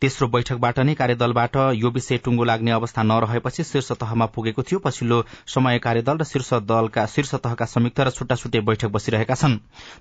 तेस्रो 0.00 0.26
बैठकबाट 0.28 0.78
नै 0.80 0.92
कार्यदलबाट 0.96 1.56
यो 1.76 1.88
विषय 1.92 2.18
टुङ्गो 2.24 2.44
लाग्ने 2.44 2.70
अवस्था 2.72 3.02
नरहेपछि 3.02 3.64
शीर्ष 3.64 3.90
तहमा 3.94 4.26
पुगेको 4.32 4.62
थियो। 4.62 4.78
पछिल्लो 4.80 5.18
समय 5.46 5.78
कार्यदल 5.78 6.16
र 6.16 6.24
शीर्ष 6.24 6.52
दलका 6.64 7.04
शीर्ष 7.06 7.34
तहका 7.36 7.64
संयुक्त 7.66 8.00
र 8.00 8.10
छुट्टा 8.10 8.34
छुट्टै 8.34 8.60
बैठक 8.64 8.88
बसिरहेका 8.90 9.34
छन्। 9.34 9.56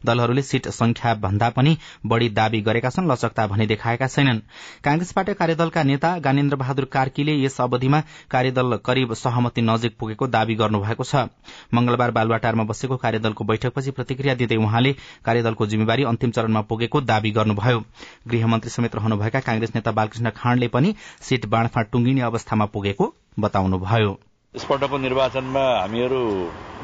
दलहरूले 0.05 0.41
सीट 0.41 0.67
संख्या 0.69 1.13
भन्दा 1.19 1.49
पनि 1.49 1.75
बढ़ी 2.05 2.29
दावी 2.29 2.61
गरेका 2.61 2.89
छन् 2.89 3.11
लचकता 3.11 3.47
भने 3.47 3.67
देखाएका 3.67 4.07
छैनन्। 4.07 4.39
कांग्रेस 4.83 5.11
पार्टी 5.11 5.33
कार्यदलका 5.33 5.83
नेता 5.83 6.13
ज्ञानेन्द्र 6.19 6.55
बहादुर 6.55 6.85
कार्कीले 6.87 7.35
यस 7.35 7.59
अवधिमा 7.61 8.01
कार्यदल 8.31 8.77
करिब 8.79 9.13
सहमति 9.15 9.61
नजिक 9.63 9.97
पुगेको 9.99 10.27
दावी 10.29 10.55
गर्नुभएको 10.55 11.03
छ। 11.03 11.27
मंगलबार 11.75 12.11
बालुवाटारमा 12.11 12.63
बसेको 12.71 12.97
कार्यदलको 13.03 13.43
बैठकपछि 13.43 13.91
प्रतिक्रिया 13.91 14.35
दिँदै 14.35 14.63
उहाँले 14.63 14.95
कार्यदलको 15.27 15.67
जिम्मेवारी 15.67 16.03
अन्तिम 16.05 16.31
चरणमा 16.31 16.61
पुगेको 16.71 17.01
दावी 17.03 17.31
गर्नुभयो। 17.33 17.83
गृहमन्त्री 18.27 18.69
समेत 18.69 18.95
रहनुभएका 18.95 19.39
कांग्रेस 19.41 19.75
बालकृष्ण 19.91 20.29
खाँडले 20.35 20.67
पनि 20.67 20.93
सीट 21.21 21.45
बाँडफाँड 21.53 21.87
टुंगिने 21.91 22.21
अवस्थामा 22.21 22.65
पुगेको 22.73 23.05
बताउनुभयो। 23.39 24.11
यसपल्टको 24.55 24.97
निर्वाचनमा 24.97 25.63
हामीहरू 25.79 26.21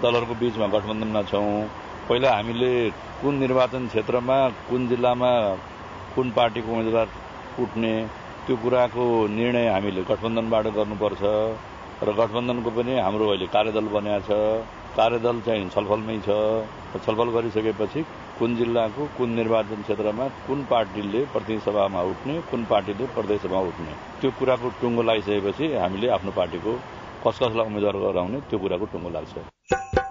दलहरूको 0.01 0.35
बीचमा 0.41 0.67
गठबन्धनमा 0.73 1.21
छौं। 1.31 1.67
पहिला 2.09 2.33
हामीले 2.35 2.71
कुन 3.21 3.35
निर्वाचन 3.35 3.87
क्षेत्रमा 3.87 4.37
कुन 4.69 4.87
जिल्लामा 4.87 5.31
कुन 6.15 6.31
पार्टीको 6.31 6.71
उम्मेद्वार 6.71 7.07
उठ्ने 7.57 7.93
त्यो 8.47 8.55
कुराको 8.63 9.05
निर्णय 9.27 9.67
हामीले 9.67 10.01
गठबन्धनबाट 10.09 10.65
गर्नुपर्छ 10.77 11.23
र 12.01 12.13
गठबन्धनको 12.19 12.71
पनि 12.77 12.93
हाम्रो 12.99 13.25
अहिले 13.29 13.47
कार्यदल 13.55 13.87
बनाएको 13.95 14.25
छ। 14.27 14.67
कार्यदल 14.97 15.41
चाहिँ 15.41 15.69
छलफलमै 15.69 16.17
छ। 16.27 16.29
छलफल 17.05 17.29
गरिसकेपछि 17.35 18.01
कुन 18.39 18.55
जिल्लाको 18.55 19.05
कुन 19.17 19.29
निर्वाचन 19.31 19.81
क्षेत्रमा 19.81 20.27
कुन 20.47 20.63
पार्टीले 20.71 21.19
प्रतिनिधि 21.33 21.63
सभामा 21.65 22.01
उठ्ने 22.11 22.33
कुन 22.51 22.65
पार्टीले 22.71 23.05
प्रदेश 23.15 23.41
सभामा 23.41 23.67
उठ्ने? 23.71 23.95
त्यो 24.21 24.31
कुराको 24.39 24.69
टुङ्गो 24.81 25.01
लगाइसकेपछि 25.01 25.73
हामीले 25.83 26.07
आफ्नो 26.19 26.31
पार्टीको 26.39 26.77
कस 27.23 27.39
कसलाई 27.43 27.65
उम्मेद्वार 27.65 27.95
गराउने 28.05 28.41
त्यो 28.49 28.59
कुराको 28.59 28.85
टुङ्गो 28.91 29.09
लाग्छ। 29.15 30.04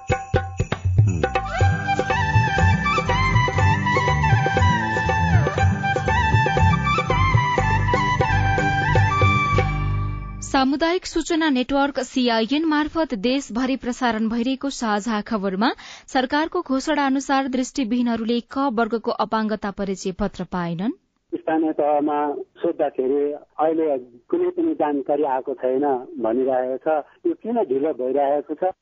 सामुदायिक 10.54 11.06
सूचना 11.06 11.48
नेटवर्क 11.50 11.98
सीआईएन 12.00 12.64
मार्फत 12.64 13.14
देशभरि 13.22 13.76
प्रसारण 13.76 14.28
भइरहेको 14.28 14.68
साझा 14.70 15.20
खबरमा 15.20 15.70
सरकारको 16.06 16.62
घोषणा 16.62 17.06
अनुसार 17.06 17.48
दृष्टिविहीनहरूले 17.56 18.36
क 18.52 18.66
वर्गको 18.72 19.10
अपाङ्गता 19.24 19.70
परिचय 19.80 20.12
पत्र 20.20 20.46
पाएनन्। 20.52 20.94
स्थानीय 21.32 21.72
तहमा 21.80 22.20
सोद्धाखेरि 22.62 23.20
अहिले 23.32 23.98
कुनै 24.30 24.54
पनि 24.54 24.74
जानकारी 24.84 25.28
आएको 25.32 25.58
छैन 25.58 25.90
भनिरहेको 26.22 26.78
छ। 26.86 27.02
यो 27.26 27.34
किन 27.42 27.62
ढिलो 27.74 27.92
भइरहेको 27.98 28.54
छ? 28.54 28.72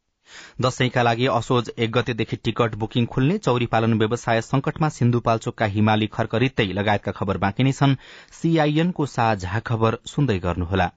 दशैंका 0.60 1.02
लागि 1.02 1.26
असोज 1.40 1.74
एक 1.78 1.92
गतेदेखि 1.92 2.36
टिकट 2.44 2.80
बुकिङ 2.82 3.12
खुल्ने 3.14 3.38
चौरी 3.46 3.74
पालन 3.74 3.98
व्यवसाय 3.98 4.48
संकटमा 4.52 4.88
सिन्धुपाल्चोकका 4.98 5.74
हिमाली 5.76 6.14
खर्क 6.14 6.42
रित्तै 6.44 6.72
लगायतका 6.80 7.20
खबर 7.20 7.46
बाँकी 7.46 7.64
नै 7.64 7.78
छन्। 7.78 8.00
सीआईएनको 8.40 9.14
साझा 9.14 9.68
खबर 9.70 10.04
सुन्दै 10.10 10.38
गर्नुहोला। 10.44 10.96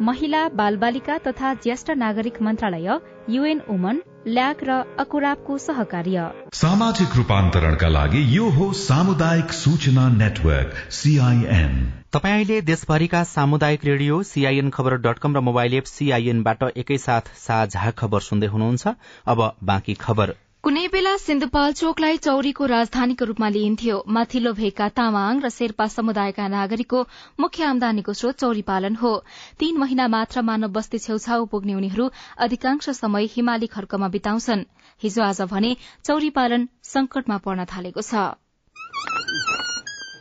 महिला 0.00 0.48
बालबालिका 0.54 1.16
तथा 1.18 1.52
ज्येष्ठ 1.54 1.90
नागरिक 1.96 2.40
मन्त्रालय 2.42 2.88
युएन 3.30 3.60
वुमन 3.68 4.00
ल्याक 4.26 4.64
र 4.64 4.70
अकुराबको 4.98 5.58
सहकार्य। 5.58 6.30
सामाजिक 6.54 7.16
रूपान्तरणका 7.16 7.88
लागि 7.88 8.22
यो 8.36 8.48
हो 8.50 8.72
सामुदायिक 8.72 9.52
सूचना 9.54 10.08
नेटवर्क 10.08 10.74
सीआईएन 10.92 11.74
तपाईँ 12.12 12.34
अहिले 12.34 12.60
देशभरिका 12.62 13.22
सामुदायिक 13.24 13.84
radio 13.84 14.22
CIN 14.22 14.70
Khabar 14.70 14.96
dot 15.00 15.18
com 15.18 15.36
र 15.36 15.40
मोबाइल 15.40 15.74
एप 15.74 15.84
सीआईएनबाट 15.86 16.62
एकैसाथ 16.76 17.34
साझा 17.38 17.90
खबर 17.98 18.20
सुन्दै 18.20 18.46
हुनुहुन्छ। 18.46 18.94
अब 19.26 19.50
बाँकी 19.64 19.94
खबर। 20.00 20.34
कुनै 20.64 20.82
बेला 20.92 21.10
सिन्धुपाल्चोकलाई 21.20 22.18
चौरीको 22.26 22.66
राजधानीको 22.70 23.24
रूपमा 23.30 23.48
लिइन्थ्यो। 23.56 23.96
माथिल्लो 24.16 24.52
भेगका 24.60 24.86
तामाङ 24.98 25.42
र 25.44 25.50
शेर्पा 25.56 25.86
समुदायका 25.94 26.46
नागरिकको 26.54 27.02
मुख्य 27.44 27.66
आमदानीको 27.70 28.14
स्रोत 28.20 28.40
चौरी 28.42 28.62
पालन 28.70 28.96
हो। 29.02 29.12
तीन 29.60 29.82
महिना 29.82 30.06
मात्र 30.14 30.44
मानव 30.50 30.72
बस्ती 30.78 31.02
छेउछाउ 31.06 31.44
पुग्ने 31.52 31.74
उनीहरू 31.74 32.08
अधिकांश 32.46 32.88
समय 33.00 33.28
हिमाली 33.34 33.68
खर्कमा 33.76 34.08
बिताउँछन्। 34.16 34.64
हिजो 35.02 35.22
आज 35.28 35.42
भने 35.52 35.76
चौरी 36.04 36.30
पालन 36.40 36.68
संकटमा 36.94 37.38
पर्न 37.44 37.68
थालेको 37.74 38.08
छ। 38.08 38.24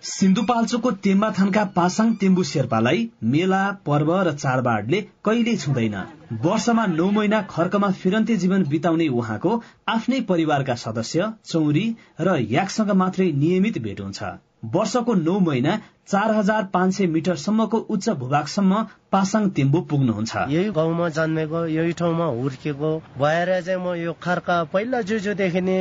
सिन्धुपाल्चोकको 0.03 0.91
तेम्बाथानका 1.03 1.62
पासाङ 1.75 2.10
तेम्बु 2.22 2.43
शेर्पालाई 2.43 3.03
मेला 3.33 3.60
पर्व 3.86 4.10
र 4.27 4.33
चाडबाडले 4.33 5.00
कहिल्यै 5.25 5.55
छुँदैन। 5.57 5.95
वर्षमा 6.43 6.86
नौ 6.95 7.05
महिना 7.17 7.39
खर्कमा 7.50 7.89
फिरन्ते 8.01 8.36
जीवन 8.38 8.65
बिताउने 8.74 9.07
उहाँको 9.19 9.51
आफ्नै 9.88 10.19
परिवारका 10.31 10.75
सदस्य 10.83 11.31
चौरी 11.45 11.86
र 12.19 12.36
याकसँग 12.51 12.91
मात्रै 13.03 13.31
नियमित 13.39 13.79
भेट 13.86 14.01
हुन्छ। 14.01 14.33
वर्षको 14.75 15.13
नौ 15.22 15.39
महिना 15.39 15.79
चार 16.07 16.31
हजार 16.31 16.63
पाँच 16.74 16.93
सय 16.93 17.05
मिटरसम्मको 17.07 17.77
उच्च 17.89 18.10
भूभागसम्म 18.22 18.81
पासाङ 19.12 19.50
तिम्बु 19.55 19.79
पुग्नुहुन्छ। 19.89 20.36
यही 20.50 20.69
गाउँमा 20.75 21.07
जन्मेको 21.10 21.65
यही 21.67 21.91
ठाउँमा 21.93 22.25
हुर्केको 22.38 22.91
भएर 23.19 23.50
चाहिँ 23.62 23.79
म 23.79 23.93
यो 23.95 24.13
खर्क 24.24 24.50
पहिला 24.74 25.01
जुजोदेखि 25.01 25.62
नै 25.62 25.77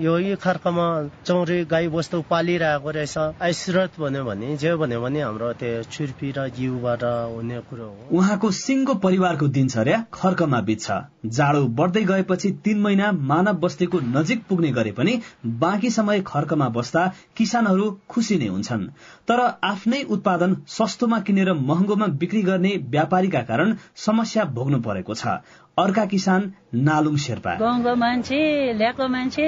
यही 0.00 0.34
खर्कमा 0.42 0.86
चौरी 1.26 1.64
गाई 1.64 1.88
बस्तु 1.88 2.22
पालिरहेको 2.30 2.90
रहेछ। 2.90 3.16
स्रोत 3.58 4.00
भन्यो 4.00 4.24
भने 4.24 4.56
जे 4.56 4.74
भन्यो 4.74 5.00
भने 5.00 5.20
हाम्रो 5.22 5.52
त्यो 5.60 5.82
छुर्पी 5.92 6.32
र 6.36 6.48
जिउबाट 6.56 7.04
हुने 7.04 7.60
कुरो 7.68 7.84
हो। 7.84 8.16
उहाँको 8.18 8.50
सिङ्गो 8.50 8.94
परिवारको 9.04 9.48
दिनचर्या 9.48 9.98
खर्कमा 10.14 10.60
बित्छ। 10.60 10.86
जाडो 11.28 11.62
बढ्दै 11.78 12.04
गएपछि 12.04 12.50
तीन 12.64 12.80
महिना 12.80 13.12
मानव 13.12 13.60
बस्तीको 13.60 14.00
नजिक 14.16 14.44
पुग्ने 14.48 14.70
गरे 14.72 14.92
पनि 14.92 15.20
बाँकी 15.62 15.90
समय 15.90 16.20
खर्कमा 16.26 16.68
बस्दा 16.72 17.02
किसानहरू 17.36 17.86
खुसी 18.08 18.38
नै 18.38 18.48
हुन्छन्। 18.48 18.88
तर 19.28 19.40
आफ्नै 19.64 20.02
उत्पादन 20.10 20.56
सस्तोमा 20.68 21.18
किनेर 21.20 21.52
महँगोमा 21.62 22.06
बिक्री 22.20 22.42
गर्ने 22.42 22.76
व्यापारीका 22.88 23.42
कारण 23.42 23.74
समस्या 23.96 24.44
भोग्नु 24.54 24.80
परेको 24.80 25.14
छ। 25.14 25.34
अर्का 25.78 26.04
किसान 26.06 26.52
नालुङ 26.86 27.16
शेर्पा। 27.16 27.54
गाउँको 27.54 27.94
मान्छे 27.96 28.38
ल्याएको 28.78 29.08
मान्छे 29.08 29.44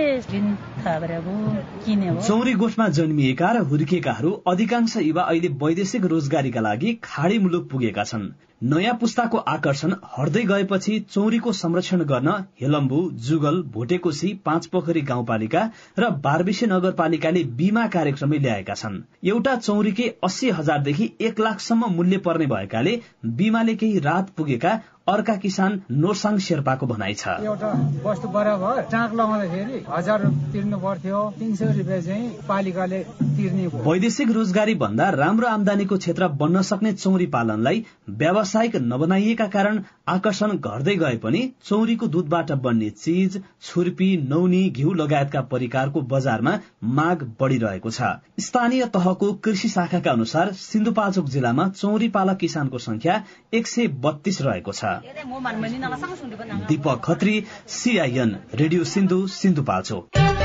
चौरी 2.27 2.53
गोठमा 2.55 2.89
जन्मिएका 2.89 3.51
र 3.53 3.63
हुर्किएकाहरू 3.71 4.31
अधिकांश 4.49 4.97
युवा 4.99 5.23
अहिले 5.23 5.49
वैदेशिक 5.63 6.05
रोजगारीका 6.13 6.61
लागि 6.61 6.93
खाडी 7.05 7.39
मुलुक 7.39 7.69
पुगेका 7.71 8.05
छन्। 8.05 8.31
नयाँ 8.63 8.95
पुस्ताको 9.01 9.39
आकर्षण 9.49 9.93
हट्दै 10.19 10.43
गएपछि 10.45 10.99
चौरीको 11.11 11.53
संरक्षण 11.53 12.01
गर्न 12.05 12.29
हेलम्बु 12.61 12.99
जुगल 13.27 13.63
भोटेकोशी 13.75 14.33
पाँच 14.45 14.67
पोखरी 14.67 15.01
गाउँपालिका 15.01 15.63
र 15.99 16.11
बारबिसे 16.25 16.67
नगरपालिकाले 16.67 17.43
बीमा 17.59 17.87
कार्यक्रमै 17.89 18.39
ल्याएका 18.39 18.75
छन्। 18.75 19.03
एउटा 19.25 19.57
चौरीकै 19.59 20.09
अस्सी 20.25 20.51
हजारदेखि 20.51 21.11
एक 21.21 21.41
लाखसम्म 21.41 21.93
मूल्य 21.95 22.19
पर्ने 22.21 22.47
भएकाले 22.47 23.01
बीमाले 23.41 23.75
केही 23.75 23.99
रात 24.01 24.31
पुगेका 24.37 24.73
अर्का 25.11 25.37
किसान 25.43 25.81
नोरसाङ 25.93 26.39
शेर्पाको 26.41 26.87
भनाइ 26.87 27.15
छ। 27.15 27.37
एउटा 27.45 27.71
वस्तु 28.05 28.29
बराबर 28.29 28.83
चाक 28.91 29.15
लगाउँदाखेरि 29.15 29.85
हजार 29.89 30.27
तिर्नु 30.53 30.79
पर्थ्यो 30.81 31.23
तिन 31.39 31.55
सय 31.57 31.73
रुपियाँ 31.79 32.01
चाहिँ 32.03 32.29
पालिकाले 32.49 33.01
तिर्ने 33.37 33.67
वैदेशिक 33.87 34.31
रोजगारी 34.33 34.75
भन्दा 34.83 35.09
राम्रो 35.17 35.49
आमदानीको 35.49 35.97
क्षेत्र 35.97 36.29
बन्न 36.41 36.63
सक्ने 36.71 36.93
चौरी 36.95 37.27
पालनलाई 37.35 37.85
व्यावसायिक 38.21 38.77
नबनाइएका 38.85 39.47
कारण 39.57 39.83
आकर्षण 40.11 40.57
घट्दै 40.59 40.95
गए 40.97 41.17
पनि 41.19 41.41
चौरीको 41.65 42.07
दूधबाट 42.09 42.53
बन्ने 42.63 42.91
चिज 42.93 43.37
छुर्पी 43.63 44.09
नौनी 44.29 44.63
घिउ 44.71 44.93
लगायतका 44.95 45.41
परिकारको 45.51 46.01
बजारमा 46.13 46.55
माग 46.95 47.23
बढ़िरहेको 47.41 47.91
छ। 47.91 48.11
स्थानीय 48.41 48.87
तहको 48.95 49.33
कृषि 49.45 49.69
शाखाका 49.69 50.13
अनुसार 50.13 50.53
सिन्धुपाल्चोक 50.61 51.29
जिल्लामा 51.29 51.69
चौरी 51.77 52.09
पालक 52.11 52.37
किसानको 52.39 52.79
संख्या 52.81 53.23
एक 53.55 53.67
सय 53.67 53.87
बत्तीस 54.01 54.43
रहेको 54.43 54.73
छ। 54.73 54.85
Deepak 56.69 57.01
Khatri 57.05 57.43
CIN 57.71 58.37
radio 58.55 58.85
Sindhu 58.87 59.27
Sindhupalchok. 59.33 60.40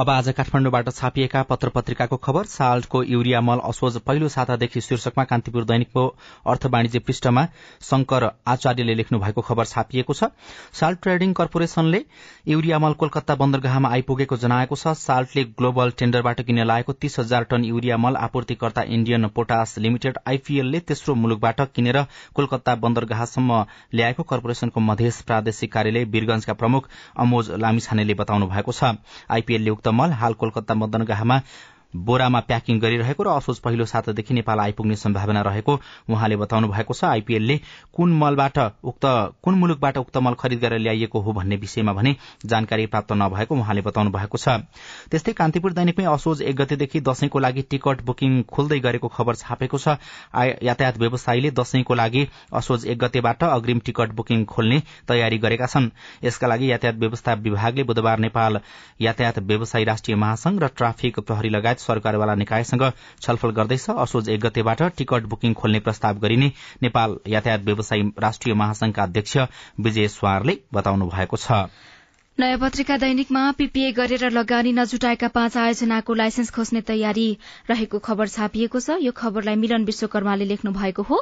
अब 0.00 0.10
आज 0.10 0.28
काठमाडौँबाट 0.32 0.88
छापिएका 0.90 1.42
पत्र 1.42 1.68
पत्रिकाको 1.68 2.16
खबर 2.16 2.44
साल्टको 2.48 3.02
युरिया 3.04 3.40
मल 3.40 3.58
असोज 3.68 3.96
पहिलो 4.00 4.28
सातादेखि 4.28 4.80
शीर्षकमा 4.80 5.24
कान्तिपुर 5.24 5.64
दैनिकको 5.64 6.04
अर्थ 6.48 6.64
वाणिज्य 6.66 6.98
पृष्ठमा 7.00 7.44
शंकर 7.80 8.24
आचार्यले 8.48 8.94
लेख्नु 8.94 9.18
भएको 9.20 9.40
खबर 9.48 9.64
छापिएको 9.66 10.14
छ। 10.14 10.24
साल्ट 10.72 11.00
ट्रेडिङ 11.02 11.32
कर्पोरेशनले 11.40 12.00
युरिया 12.48 12.78
मल 12.78 12.92
कोलकाता 13.02 13.34
बन्दरगाहमा 13.42 13.88
आइपुगेको 13.90 14.36
जनाएको 14.38 14.76
छ। 14.76 14.94
साल्टले 15.00 15.44
ग्लोबल 15.60 15.92
टेण्डरबाट 15.98 16.40
किन्न 16.42 16.64
लागेको 16.64 16.92
तीस 16.96 17.18
हजार 17.18 17.44
टन 17.52 17.64
युरिया 17.64 17.96
मल 17.98 18.16
आपूर्तिकर्ता 18.22 18.82
इण्डियन 18.90 19.26
पोटास 19.36 19.76
लिमिटेड 19.80 20.18
आइपीएलले 20.26 20.80
तेस्रो 20.88 21.14
मुलुकबाट 21.16 21.60
किनेर 21.74 22.00
कोलकाता 22.34 22.74
बन्दरगाहसम्म 22.86 23.60
ल्याएको 23.94 24.22
कर्पोरेशनको 24.32 24.80
मधेस 24.88 25.20
प्रादेशिक 25.28 25.72
कार्यालय 25.72 26.10
वीरगंजका 26.16 26.58
प्रमुख 26.64 26.88
अमोज 27.18 27.52
लामिछानेले 27.60 28.20
बताउनु 28.24 28.50
भएको 28.56 28.72
छ। 28.72 28.96
आइपीएलले 29.30 29.70
उक्त 29.70 29.88
मल 29.92 30.12
हाल 30.12 30.34
कोलकाता 30.40 30.74
बन्दरगाहमा 30.74 31.40
बोरामा 31.94 32.40
प्याकिङ 32.40 32.78
गरिरहेको 32.80 33.22
र 33.22 33.28
असोज 33.30 33.58
पहिलो 33.60 33.84
सातादेखि 33.84 34.34
नेपाल 34.34 34.60
आइपुग्ने 34.60 34.96
सम्भावना 34.96 35.40
रहेको 35.42 35.72
उहाँले 36.10 36.36
बताउनु 36.36 36.68
भएको 36.68 36.94
छ। 36.94 37.04
आइपीएलले 37.04 37.56
कुन 37.94 38.12
मलबाट 38.18 38.58
उक्त 38.84 39.04
कुन 39.42 39.54
मुलुकबाट 39.54 39.98
उक्त 39.98 40.16
मल 40.18 40.34
खरिद 40.34 40.60
गरेर 40.60 40.78
ल्याइएको 40.80 41.20
हो 41.20 41.32
भन्ने 41.32 41.56
विषयमा 41.56 41.92
भने 41.92 42.14
जानकारी 42.46 42.86
प्राप्त 42.86 43.12
नभएको 43.12 43.54
उहाँले 43.56 43.82
बताउनु 43.82 44.10
भएको 44.10 44.38
छ। 44.38 44.62
त्यस्तै 45.10 45.32
कान्तिपुर 45.32 45.72
दैनिकमै 45.72 46.04
असोज 46.06 46.42
एक 46.42 46.56
गतेदेखि 46.56 47.00
दशैंको 47.02 47.38
लागि 47.38 47.62
टिकट 47.70 48.02
बुकिङ 48.06 48.42
खुल्दै 48.46 48.78
गरेको 48.80 49.08
खबर 49.10 49.34
छापेको 49.36 49.78
छ। 49.78 49.98
यातायात 50.62 50.98
व्यवसायीले 50.98 51.50
दशैंको 51.52 51.94
लागि 51.94 52.26
असोज 52.54 52.86
एक 52.86 52.98
गतेबाट 52.98 53.42
अग्रिम 53.44 53.78
टिकट 53.84 54.14
बुकिङ 54.14 54.44
खोल्ने 54.46 54.80
तयारी 55.08 55.38
गरेका 55.38 55.66
छन्। 55.66 55.90
यसका 56.24 56.46
लागि 56.46 56.70
यातायात 56.70 56.96
व्यवस्था 56.96 57.34
विभागले 57.42 57.82
बुधबार 57.82 58.18
नेपाल 58.20 58.60
यातायात 59.00 59.38
व्यवसायी 59.44 59.84
राष्ट्रिय 59.84 60.16
महासंघ 60.16 60.62
र 60.62 60.66
ट्राफिक 60.76 61.20
प्रहरी 61.20 61.48
लगायत 61.50 61.79
सरकारवाला 61.80 62.34
निकायसँग 62.34 62.82
छलफल 63.22 63.50
गर्दैछ। 63.50 63.86
असोज 63.98 64.28
एक 64.28 64.40
गतेबाट 64.40 64.82
टिकट 64.98 65.22
बुकिङ 65.26 65.52
खोल्ने 65.54 65.80
प्रस्ताव 65.80 66.18
गरिने 66.18 66.52
नेपाल 66.82 67.16
यातायात 67.28 67.60
व्यवसायी 67.60 68.02
राष्ट्रिय 68.18 68.54
महासंघका 68.54 69.02
अध्यक्ष 69.02 69.36
विजय 69.80 70.08
स्वारले 70.08 70.58
बताउनु 70.74 71.08
भएको 71.08 71.36
छ। 71.36 71.64
नयाँ 72.40 72.58
पत्रिका 72.58 72.96
दैनिकमा 72.96 73.40
पीपीए 73.52 73.90
गरेर 73.92 74.30
लगानी 74.32 74.72
नजुटाएका 74.72 75.28
पाँच 75.28 75.56
आयोजनाको 75.60 76.14
लाइसेन्स 76.14 76.50
खोज्ने 76.50 76.80
तयारी 76.88 77.26
रहेको 77.68 77.98
खबर 78.00 78.28
छापिएको 78.28 78.80
छ। 78.80 78.96
यो 78.96 79.12
खबरलाई 79.12 79.56
मिलन 79.60 79.84
विश्वकर्माले 79.84 80.44
लेख्नु 80.48 80.72
भएको 80.72 81.02
हो। 81.04 81.18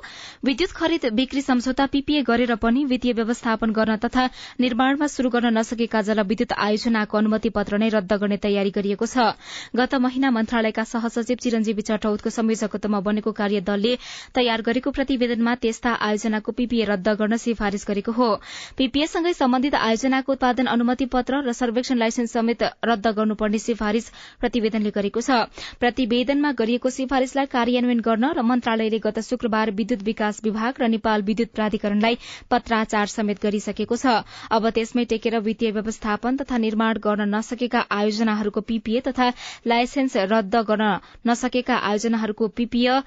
विद्युत 0.47 0.71
खरिद 0.71 1.07
बिक्री 1.13 1.43
सम्झौता 1.43 1.87
पीपीए 1.91 2.23
गरेर 2.23 2.55
पनि 2.63 2.85
वित्तीय 2.85 3.13
व्यवस्थापन 3.19 3.71
गर्न 3.75 3.97
तथा 3.99 4.27
निर्माणमा 4.61 5.07
शुरू 5.09 5.31
गर्न 5.31 5.59
नसकेका 5.59 6.03
जलविद्युत 6.07 6.53
आयोजनाको 6.55 7.19
अनुमति 7.19 7.51
पत्र 7.51 7.83
नै 7.83 7.89
रद्द 7.91 8.13
गर्ने 8.15 8.39
तयारी 8.39 8.71
गरिएको 8.71 9.07
छ। 9.09 9.35
गत 9.75 9.99
महिना 9.99 10.31
मन्त्रालयका 10.31 10.87
सहसचिव 10.87 11.43
चिरञ्जीवी 11.43 11.83
चटौतको 11.91 12.31
संयोजकत्वमा 12.31 13.03
बनेको 13.03 13.33
कार्यदलले 13.35 13.97
तयार 14.39 14.63
गरेको 14.63 14.95
प्रतिवेदनमा 14.95 15.55
त्यस्ता 15.67 15.99
आयोजनाको 15.99 16.57
पीपीए 16.63 16.89
रद्द 16.95 17.19
गर्न 17.19 17.43
सिफारिश 17.43 17.91
गरेको 17.91 18.13
हो। 18.13 18.31
पीपीएसँगै 18.79 19.35
सम्बन्धित 19.35 19.75
आयोजनाको 19.83 20.33
उत्पादन 20.33 20.67
अनुमति 20.69 21.07
पत्र 21.09 21.41
र 21.43 21.53
सर्वेक्षण 21.55 21.99
लाइसेन्स 21.99 22.33
समेत 22.33 22.63
रद्द 22.85 23.07
गर्नुपर्ने 23.17 23.59
सिफारिश 23.59 24.11
प्रतिवेदनले 24.41 24.91
गरेको 24.91 25.21
छ। 25.21 25.39
प्रतिवेदनमा 25.81 26.53
गरिएको 26.55 26.91
सिफारिशलाई 26.91 27.47
कार्यान्वयन 27.49 28.01
गर्न 28.03 28.33
र 28.33 28.43
मन्त्रालयले 28.45 28.99
गत 29.01 29.19
शुक्रबार 29.25 29.71
विद्युत 29.75 30.03
विकास 30.05 30.41
विभाग 30.45 30.83
र 30.83 30.89
नेपाल 30.89 31.23
विद्युत 31.25 31.55
प्राधिकरणलाई 31.55 32.19
पत्राचार 32.51 33.07
समेत 33.09 33.43
गरिसकेको 33.43 33.97
छ। 33.97 34.19
अब 34.51 34.69
त्यसमै 34.71 35.05
टेकेर 35.07 35.39
वित्तीय 35.43 35.71
व्यवस्थापन 35.73 36.37
तथा 36.39 36.59
निर्माण 36.59 37.03
गर्न 37.03 37.29
नसकेका 37.31 37.87
आयोजनाहरूको 37.93 38.61
पीपीए 38.69 39.01
तथा 39.07 39.33
लाइसेन्स 39.67 40.17
रद्द 40.29 40.57
गर्न 40.67 40.93
नसकेका 41.27 41.77
आयोजनाहरूको 41.85 42.49
पीपीए 42.55 43.01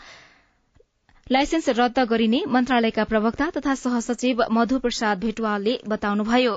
लाइसेन्स 1.31 1.69
रद्द 1.69 1.99
गरिने 2.07 2.39
मन्त्रालयका 2.49 3.03
प्रवक्ता 3.03 3.45
तथा 3.55 3.73
सहसचिव 3.75 4.41
मधु 4.51 4.77
प्रसाद 4.79 5.19
भेटवालले 5.19 5.75
बताउनुभयो। 5.87 6.55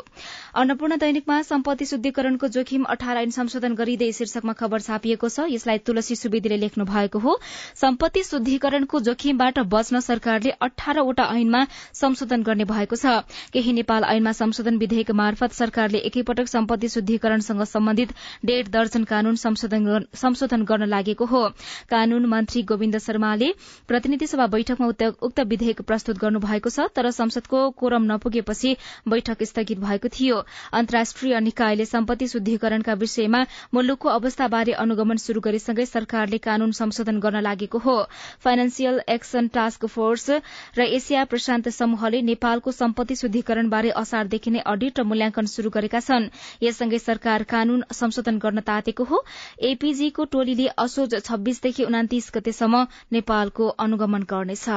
अन्नपूर्ण 0.54 0.96
दैनिकमा 0.98 1.37
सम्पत्ति 1.44 1.84
शुद्धिकरणको 1.87 2.48
जोखिम 2.48 2.84
अठार 2.90 3.16
ऐन 3.16 3.30
संशोधन 3.30 3.74
गरिँदै 3.74 4.10
शीर्षकमा 4.12 4.52
खबर 4.52 4.80
छापिएको 4.80 5.28
छ। 5.28 5.46
यसलाई 5.48 5.78
तुलसी 5.87 6.16
सुवेदीले 6.16 6.56
लेख्नु 6.56 6.84
भएको 6.84 7.18
हो। 7.18 7.38
सम्पत्ति 7.76 8.22
शुद्धिकरणको 8.24 9.00
जोखिमबाट 9.00 9.58
बच्न 9.70 10.00
सरकारले 10.00 10.50
अठारवटा 10.60 11.28
ऐनमा 11.37 11.62
संशोधन 11.94 12.42
गर्ने 12.42 12.66
भएको 12.66 12.96
छ। 12.96 13.22
केही 13.54 13.72
नेपाल 13.72 14.08
ऐनमा 14.10 14.32
संशोधन 14.32 14.78
विधेयक 14.78 15.10
मार्फत 15.12 15.52
सरकारले 15.52 16.02
एकैपटक 16.10 16.48
सम्पत्ति 16.48 16.88
शुद्धिकरणसँग 16.88 17.62
सम्बन्धित 17.68 18.16
डेढ़ 18.44 18.74
दर्जन 18.74 19.04
कानून 19.06 19.37
संशोधन 19.37 20.64
गर्न 20.64 20.90
लागेको 20.90 21.24
हो। 21.26 21.46
कानून 21.90 22.26
मन्त्री 22.26 22.62
गोविन्द 22.64 22.98
शर्माले 22.98 23.54
प्रतिनिधि 23.88 24.26
सभा 24.26 24.50
बैठकमा 24.64 24.87
उक्त 25.22 25.40
विधेयक 25.46 25.81
प्रस्तुत 25.85 26.18
गर्नुभएको 26.18 26.70
छ 26.70 26.88
तर 26.96 27.11
संसदको 27.12 27.59
कोरम 27.77 28.05
नपुगेपछि 28.11 28.70
बैठक 29.09 29.42
स्थगित 29.44 29.79
भएको 29.81 30.09
थियो। 30.09 30.37
अन्तर्राष्ट्रिय 30.72 31.40
निकायले 31.40 31.85
सम्पत्ति 31.87 32.29
शुद्धिकरणका 32.29 32.92
विषयमा 32.96 33.40
मुलुकको 33.74 34.09
अवस्थाबारे 34.11 34.72
अनुगमन 34.81 35.16
शुरू 35.20 35.40
गरेसँगै 35.40 35.87
सरकारले 35.87 36.38
कानून 36.40 36.72
संशोधन 36.72 37.20
गर्न 37.20 37.40
लागेको 37.44 37.79
हो। 37.79 37.96
फाइनेन्सियल 38.40 39.00
एक्सन 39.09 39.48
टास्क 39.53 39.87
फोर्स 39.87 40.31
र 40.79 40.88
एसिया 40.90 41.24
प्रशान्त 41.27 41.68
समूहले 41.70 42.22
नेपालको 42.24 42.72
सम्पत्ति 42.72 43.16
शुद्धिकरणबारे 43.16 43.90
असारदेखि 43.94 44.50
नै 44.50 44.64
अडिट 44.66 45.00
र 45.00 45.05
मूल्याङ्कन 45.05 45.53
शुरू 45.55 45.74
गरेका 45.77 46.00
छन्। 46.00 46.31
यससँगै 46.62 46.98
सरकार 47.00 47.42
कानून 47.53 47.85
संशोधन 47.92 48.38
गर्न 48.38 48.64
तातेको 48.64 49.05
हो। 49.05 49.22
एपीजीको 49.64 50.24
टोलीले 50.33 50.72
असोज 50.79 51.20
छब्बीसदेखि 51.20 51.85
उनातिस 51.85 52.33
गतेसम्म 52.35 52.85
नेपालको 53.12 53.68
अनुगमन 53.85 54.22
गर्नेछ। 54.44 54.68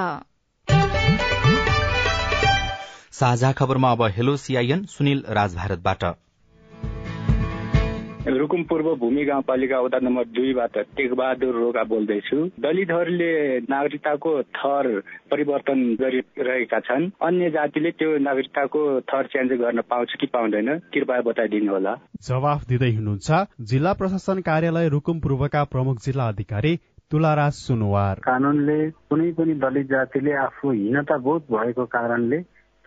साझा 3.12 3.52
खबरमा 3.52 3.92
अब 3.92 4.02
हेलो 4.16 4.36
सीआईएन 4.38 4.84
सुनिल 4.88 5.24
राजभारतबाट। 5.32 6.04
रुकुम 8.30 8.64
पूर्व 8.64 8.88
भूमि 8.96 9.24
गाउँपालिका 9.26 9.80
वडा 9.80 10.00
नम्बर 10.04 10.26
दुईबाट 10.36 10.78
टेकबहादुर 10.98 11.54
रोगा 11.56 11.84
बोल्दैछु। 11.84 12.38
दलितहरूले 12.60 13.32
नागरिकताको 13.66 14.32
थर 14.52 14.90
परिवर्तन 15.32 15.80
गरिरहेका 15.96 16.80
छन्। 16.80 17.10
अन्य 17.22 17.50
जातिले 17.50 17.92
त्यो 17.92 18.18
नागरिकताको 18.20 18.82
थर 19.02 19.28
चेन्ज 19.28 19.52
गर्न 19.62 19.82
पाउँछ 19.90 20.16
कि 20.20 20.28
पाउँदैन 20.28 20.70
कृपया 20.94 21.22
बताइदिनु 21.22 21.72
होला। 21.74 21.96
जवाफ 22.22 22.68
दिँदै 22.68 22.92
हुनुहुन्छ 22.92 23.30
जिल्ला 23.72 23.94
प्रशासन 23.94 24.42
कार्यालय 24.42 24.90
रुकुम 24.90 25.20
पूर्वका 25.20 25.64
प्रमुख 25.64 26.04
जिल्ला 26.04 26.28
अधिकारी 26.28 26.74
तुलाराज 27.12 27.54
सुनवार। 27.56 28.20
कानूनले 28.24 28.80
कुनै 29.08 29.32
पनि 29.32 29.54
दलित 29.60 29.88
जातिले 29.90 30.32
आफू 30.38 30.72
हीनता 30.72 31.18
बोध 31.18 31.44
भएको 31.52 31.86
कारणले 31.94 32.40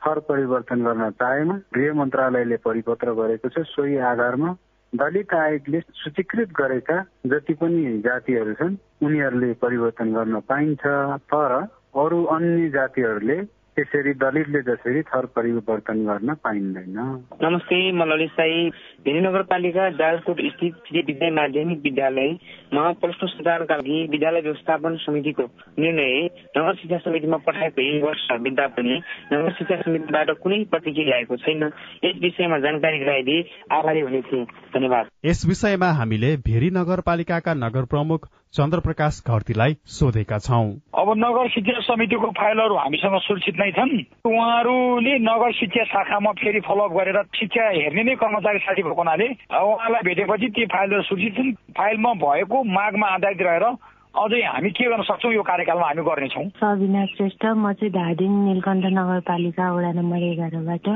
थर 0.03 0.19
परिवर्तन 0.29 0.83
गर्न 0.85 1.09
चाहेमा 1.21 1.55
गृह 1.75 1.95
मन्त्रालयले 1.95 2.57
परिपत्र 2.67 3.15
गरेको 3.17 3.49
छ 3.49 3.65
सोही 3.71 3.97
आधारमा 4.11 4.51
दलित 4.93 5.33
आयोगले 5.35 5.81
सूचीकृत 6.03 6.53
गरेका 6.53 6.99
जति 7.33 7.55
पनि 7.63 7.97
जातिहरू 8.05 8.55
छन् 8.61 8.77
उनीहरूले 9.05 9.53
परिवर्तन 9.65 10.13
गर्न 10.13 10.41
पाइन्छ। 10.49 10.85
तर 11.33 11.57
अरू 11.97 12.21
अन्य 12.37 12.69
जातिहरूले 12.77 13.39
त्यसरी 13.77 14.13
दलितले 14.21 14.61
जसरी 14.63 15.03
थर 15.03 15.27
परिवर्तन 15.37 16.05
गर्न 16.07 16.35
पाइँदैन। 16.45 16.99
नमस्ते 17.43 17.77
म 17.93 18.05
ललित 18.05 18.31
साई। 18.31 18.69
भेरी 19.05 19.21
नगरपालिका 19.21 19.89
जालकोट 19.91 20.41
स्थित 20.47 20.75
श्री 20.89 21.03
विद्या 21.03 21.31
माध्यमिक 21.33 21.81
विद्यालयमा 21.83 22.91
प्रश्न 23.01 23.27
सुधारका 23.27 23.77
लागि 23.77 24.07
विद्यालय 24.11 24.41
व्यवस्थापन 24.41 24.97
समितिको 24.97 25.43
निर्णय 25.79 26.25
नगर 26.59 26.75
शिक्षा 26.75 26.99
समितिमा 26.99 27.37
पठाएको 27.47 27.83
एक 27.83 28.05
वर्ष 28.05 28.27
बित्दा 28.41 28.67
पनि 28.77 29.01
नगर 29.33 29.53
शिक्षा 29.53 29.81
समितिबाट 29.83 30.31
कुनै 30.43 30.63
प्रतिक्रिया 30.71 31.17
आएको 31.17 31.37
छैन। 31.37 31.63
यस 32.05 32.21
विषयमा 32.23 32.59
जानकारी 32.59 32.99
गराइदिए 32.99 33.45
आभारी 33.73 34.01
हुने 34.01 34.21
थिए 34.23 34.45
धन्यवाद। 34.75 35.09
यस 35.25 35.47
विषयमा 35.49 35.91
हामीले 36.01 36.37
भेरी 36.49 36.71
नगरपालिकाका 36.71 37.55
नगर 37.55 37.85
प्रमुख 37.87 38.29
चन्द्रप्रकाश 38.55 39.23
घरतीलाई 39.27 39.77
सोधेका 39.87 40.39
छौं। 40.39 40.65
अब 40.99 41.09
नगर 41.17 41.49
शिक्षा 41.49 41.81
समितिको 41.81 42.31
फाइलहरू 42.31 42.75
हामीसँग 42.75 43.19
सुरक्षित 43.19 43.55
नै 43.61 43.71
छन्। 43.71 43.93
उहाँहरूले 44.27 45.15
नगर 45.19 45.53
शिक्षा 45.53 45.85
शाखामा 45.85 46.33
फेरि 46.33 46.61
फलोअप 46.61 46.93
गरेर 46.93 47.19
शिक्षा 47.35 47.69
हेर्ने 47.69 48.03
नै 48.03 48.15
कर्मचारी 48.15 48.59
साथी 48.59 48.83
भएको 48.83 49.03
हुनाले 49.03 49.29
उहाँलाई 49.55 50.03
भेटेपछि 50.03 50.49
ती 50.51 50.67
फाइलहरू 50.67 51.03
सुरक्षित 51.03 51.37
छन्। 51.37 51.53
फाइलमा 51.79 52.13
भएको 52.19 52.63
मागमा 52.75 53.07
आधारित 53.07 53.43
रहेर 53.43 53.67
अझै 54.11 54.41
हामी 54.43 54.71
के 54.75 54.85
गर्न 54.91 55.03
सक्छौँ 55.07 55.33
यो 55.33 55.43
कार्यकालमा 55.47 55.87
हामी 55.87 56.03
गर्नेछौँ। 56.03 56.45
सबिना 56.59 57.05
श्रेष्ठ 57.15 57.45
म 57.47 57.73
चाहिँ 57.79 57.93
धादिङ 57.95 58.33
नीलकण्ठ 58.45 58.85
नगरपालिका 58.91 59.67
वडा 59.71 59.93
नम्बर 59.97 60.23
एघारबाट। 60.31 60.87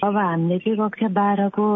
अब 0.00 0.16
हामीले 0.16 0.58
चाहिँ 0.64 0.78
कक्षा 0.80 1.08
बाह्रको 1.12 1.66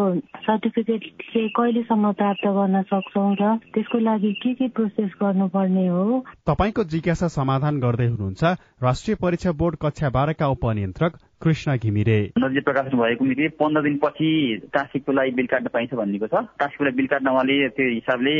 सर्टिफिकेट 0.49 1.01
चाहिँ 1.29 1.49
कहिलेसम्म 1.53 2.11
प्राप्त 2.17 2.45
गर्न 2.57 2.81
सक्छौँ 2.89 3.35
र 3.37 3.55
त्यसको 3.69 3.97
लागि 4.01 4.33
के 4.41 4.53
के 4.57 4.67
प्रोसेस 4.73 5.13
गर्नुपर्ने 5.21 5.87
हो? 5.87 6.25
तपाईँको 6.49 6.83
जिज्ञासा 6.83 7.27
समाधान 7.37 7.79
गर्दै 7.79 8.07
हुनुहुन्छ। 8.09 8.43
राष्ट्रिय 8.81 9.15
परीक्षा 9.21 9.51
बोर्ड 9.61 9.75
कक्षा 9.77 10.09
बाह्रका 10.09 10.47
उपनियन्त्रक 10.57 11.13
कृष्ण 11.41 11.75
घिमिरे। 11.77 12.19
नजिक 12.39 12.63
प्रकाशन 12.63 12.97
भएको 12.97 13.25
मिति 13.25 13.47
पन्ध्र 13.59 13.81
दिनपछि 13.81 14.29
टास्किकको 14.73 15.11
लागि 15.11 15.31
बिल 15.31 15.47
काट्न 15.47 15.67
पाइन्छ 15.73 15.93
भनिएको 15.95 16.27
छ। 16.27 16.43
टास्किकको 16.59 16.83
लागि 16.83 16.95
बिल 16.97 17.07
काट्न 17.07 17.27
उहाँले 17.31 17.69
त्यो 17.79 17.87
हिसाबले 17.89 18.33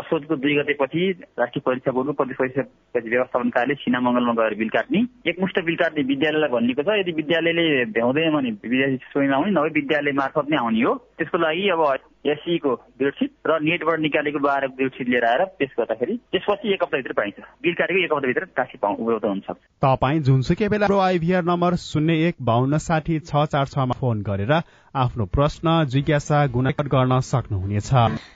असोजको 0.00 0.36
दुई 0.36 0.54
गतेपछि 0.60 1.10
राष्ट्रिय 1.40 1.62
परीक्षा 1.66 1.92
बोर्डको 1.96 2.12
प्रदेश 2.12 2.36
परीक्षा 2.36 2.62
व्यवस्थापन 3.08 3.48
कार्यालय 3.56 3.74
सिना 3.80 4.00
मङ्गलमा 4.04 4.32
गएर 4.36 4.54
बिल 4.60 4.68
काट्ने। 4.68 5.00
एकमुष्ट 5.30 5.64
बिल 5.64 5.76
काट्ने 5.76 6.02
विद्यालयलाई 6.12 6.50
भनिएको 6.52 6.82
छ। 6.82 7.00
यदि 7.00 7.12
विद्यालयले 7.12 7.84
भ्याउँदैन 7.96 8.30
भने 8.36 8.50
विद्यार्थी 8.68 8.96
स्वयं 9.12 9.32
आउने 9.32 9.50
नभए 9.56 9.70
विद्यालय 9.80 10.12
मार्फत 10.12 10.46
नै 10.52 10.56
आउने 10.56 10.82
हो। 10.82 10.94
त्यसको 11.16 11.38
लागि 11.38 11.68
अब 11.72 11.80
एससीको 12.24 12.74
डेटसिट 12.98 13.30
र 13.46 13.58
नेटबाट 13.62 14.00
निकालेको 14.00 14.38
बाह्रको 14.38 14.76
डेटसिट 14.78 15.08
लिएर 15.08 15.24
आएर 15.24 15.44
पेश 15.58 15.70
गर्दाखेरि 15.78 16.16
त्यसपछि 16.32 16.72
एक 16.72 16.82
हप्ताभित्र 16.82 17.12
पाइन्छ। 17.12 17.38
बिल 17.62 17.74
काटेको 17.74 18.04
एक 18.04 18.12
हप्ताभित्र 18.12 18.46
राशि 18.58 18.78
उपलब्ध 18.82 19.26
हुन 19.26 19.40
सक्छ 19.40 19.60
तपाईँ 19.82 20.20
जुनसुकै 20.22 20.68
बेला 20.68 20.86
आइभीआर 21.04 21.42
नम्बर 21.44 21.76
शून्य 21.82 22.28
एक 22.28 22.36
बाहन्न 22.42 22.78
साठी 22.78 23.18
छ 23.20 23.44
चार 23.52 23.66
छमा 23.66 23.98
फोन 24.00 24.22
गरेर 24.22 24.54
आफ्नो 24.94 25.24
प्रश्न 25.24 25.84
जिज्ञासा 25.88 26.38
गुणाकर 26.52 26.86
गर्न 26.92 27.18
सक्नुहुनेछ। 27.24 27.90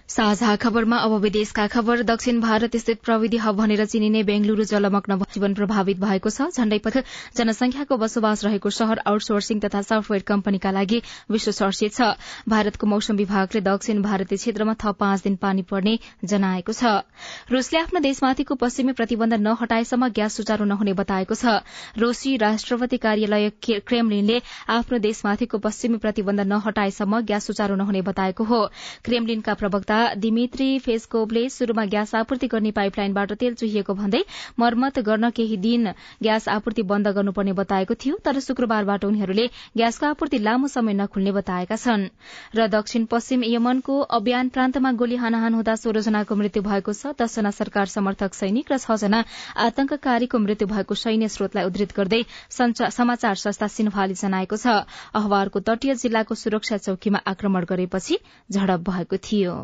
साझा 0.08 0.54
खबरमा 0.56 0.96
अब 0.98 1.12
विदेशका 1.20 1.66
खबर 1.66 2.02
दक्षिण 2.02 2.40
भारत 2.40 2.76
स्थित 2.76 3.00
प्रविधि 3.04 3.36
हब 3.36 3.56
भनेर 3.56 3.84
चिनिने 3.84 4.22
बेंगलुरू 4.22 4.64
जलमग्न 4.64 5.16
जीवन 5.26 5.54
प्रभावित 5.54 5.98
भएको 6.00 6.30
छ। 6.30 6.48
झण्डै 6.56 6.78
पथ 6.78 6.96
जनसंख्याको 7.36 7.96
बसोबास 7.96 8.44
रहेको 8.44 8.70
शहर 8.70 9.00
आउटसोर्सिङ 9.04 9.60
तथा 9.60 9.82
सफ्टवेयर 9.82 10.22
कम्पनीका 10.22 10.70
लागि 10.70 11.02
विश्व 11.30 11.52
चर्चित 11.52 11.92
छ। 11.92 12.08
भारतको 12.48 12.86
मौसम 12.86 13.16
विभागले 13.16 13.60
दक्षिण 13.60 14.00
भारतीय 14.02 14.38
क्षेत्रमा 14.38 14.74
थप 14.80 14.96
पाँच 14.96 15.22
दिन 15.22 15.36
पानी 15.36 15.62
पर्ने 15.68 15.98
जनाएको 16.24 16.72
छ। 16.72 17.04
रूसले 17.52 17.78
आफ्नो 17.80 18.00
देशमाथिको 18.00 18.54
पश्चिमी 18.56 18.96
प्रतिबन्ध 18.96 19.40
नहटाएसम्म 19.42 20.08
ग्यास 20.16 20.40
सुचारू 20.40 20.64
नहुने 20.64 20.96
बताएको 20.96 21.34
छ। 21.34 21.60
रूसी 21.98 22.36
राष्ट्रपति 22.38 22.96
कार्यालय 23.04 23.50
क्रेमलिनले 23.60 24.40
आफ्नो 24.70 25.04
देशमाथिको 25.04 25.58
पश्चिमी 25.60 25.98
प्रतिबन्ध 25.98 26.44
नहटाएसम्म 26.46 27.20
ग्यास 27.22 27.46
सुचारू 27.46 27.74
नहुने 27.76 28.02
बताएको 28.02 28.44
हो। 28.44 28.60
क्रेमलिनका 29.04 29.54
प्रवक्ता 29.56 29.98
दिमित्री 30.16 30.68
फेस्कोभले 30.80 31.48
शुरूमा 31.50 31.84
ग्यास 31.86 32.14
आपूर्ति 32.16 32.46
गर्ने 32.48 32.70
पाइपलाइनबाट 32.72 33.32
तेल 33.34 33.54
चुहिएको 33.54 33.94
भन्दै 33.96 34.22
मर्मत 34.58 34.98
गर्न 35.02 35.30
केही 35.32 35.56
दिन 35.58 35.92
ग्यास 36.22 36.48
आपूर्ति 36.48 36.82
बन्द 36.86 37.08
गर्नुपर्ने 37.16 37.52
बताएको 37.54 37.94
थियो 37.96 38.16
तर 38.24 38.40
शुक्रबारबाट 38.40 39.04
उनीहरूले 39.04 39.46
ग्यासको 39.76 40.06
आपूर्ति 40.08 40.38
लामो 40.40 40.68
समय 40.68 40.94
नखुल्ने 40.96 41.32
बताएका 41.32 41.76
छन्। 41.76 42.08
र 42.54 42.66
दक्षिण 42.68 43.04
पश्चिम 43.06 43.44
यमनको 43.46 43.98
अभियान 44.12 44.48
प्रान्तमा 44.50 44.92
गोली 44.94 45.16
हानाहान 45.16 45.54
हुँदा 45.54 45.74
सोह्रजनाको 45.76 46.34
मृत्यु 46.36 46.62
भएको 46.62 46.92
छ। 46.92 47.14
दसजना 47.16 47.50
सरकार 47.52 47.86
समर्थक 47.88 48.34
सैनिक 48.34 48.72
र 48.72 48.78
छजना 48.78 49.24
आतंककारीको 49.58 50.38
मृत्यु 50.38 50.68
भएको 50.68 50.94
सैन्य 50.96 51.28
स्रोतलाई 51.28 51.64
उद्धृत 51.66 51.96
गर्दै 51.96 52.22
समाचार 52.50 53.34
संस्था 53.36 53.66
सिन्भाले 53.68 54.14
जनाएको 54.16 54.56
छ। 54.56 54.86
अहवारको 55.14 55.60
तटीय 55.62 55.94
जिल्लाको 55.96 56.34
सुरक्षा 56.36 56.76
चौकीमा 56.78 57.18
आक्रमण 57.26 57.64
गरेपछि 57.64 58.18
झडप 58.52 58.80
भएको 58.90 59.16
थियो। 59.24 59.54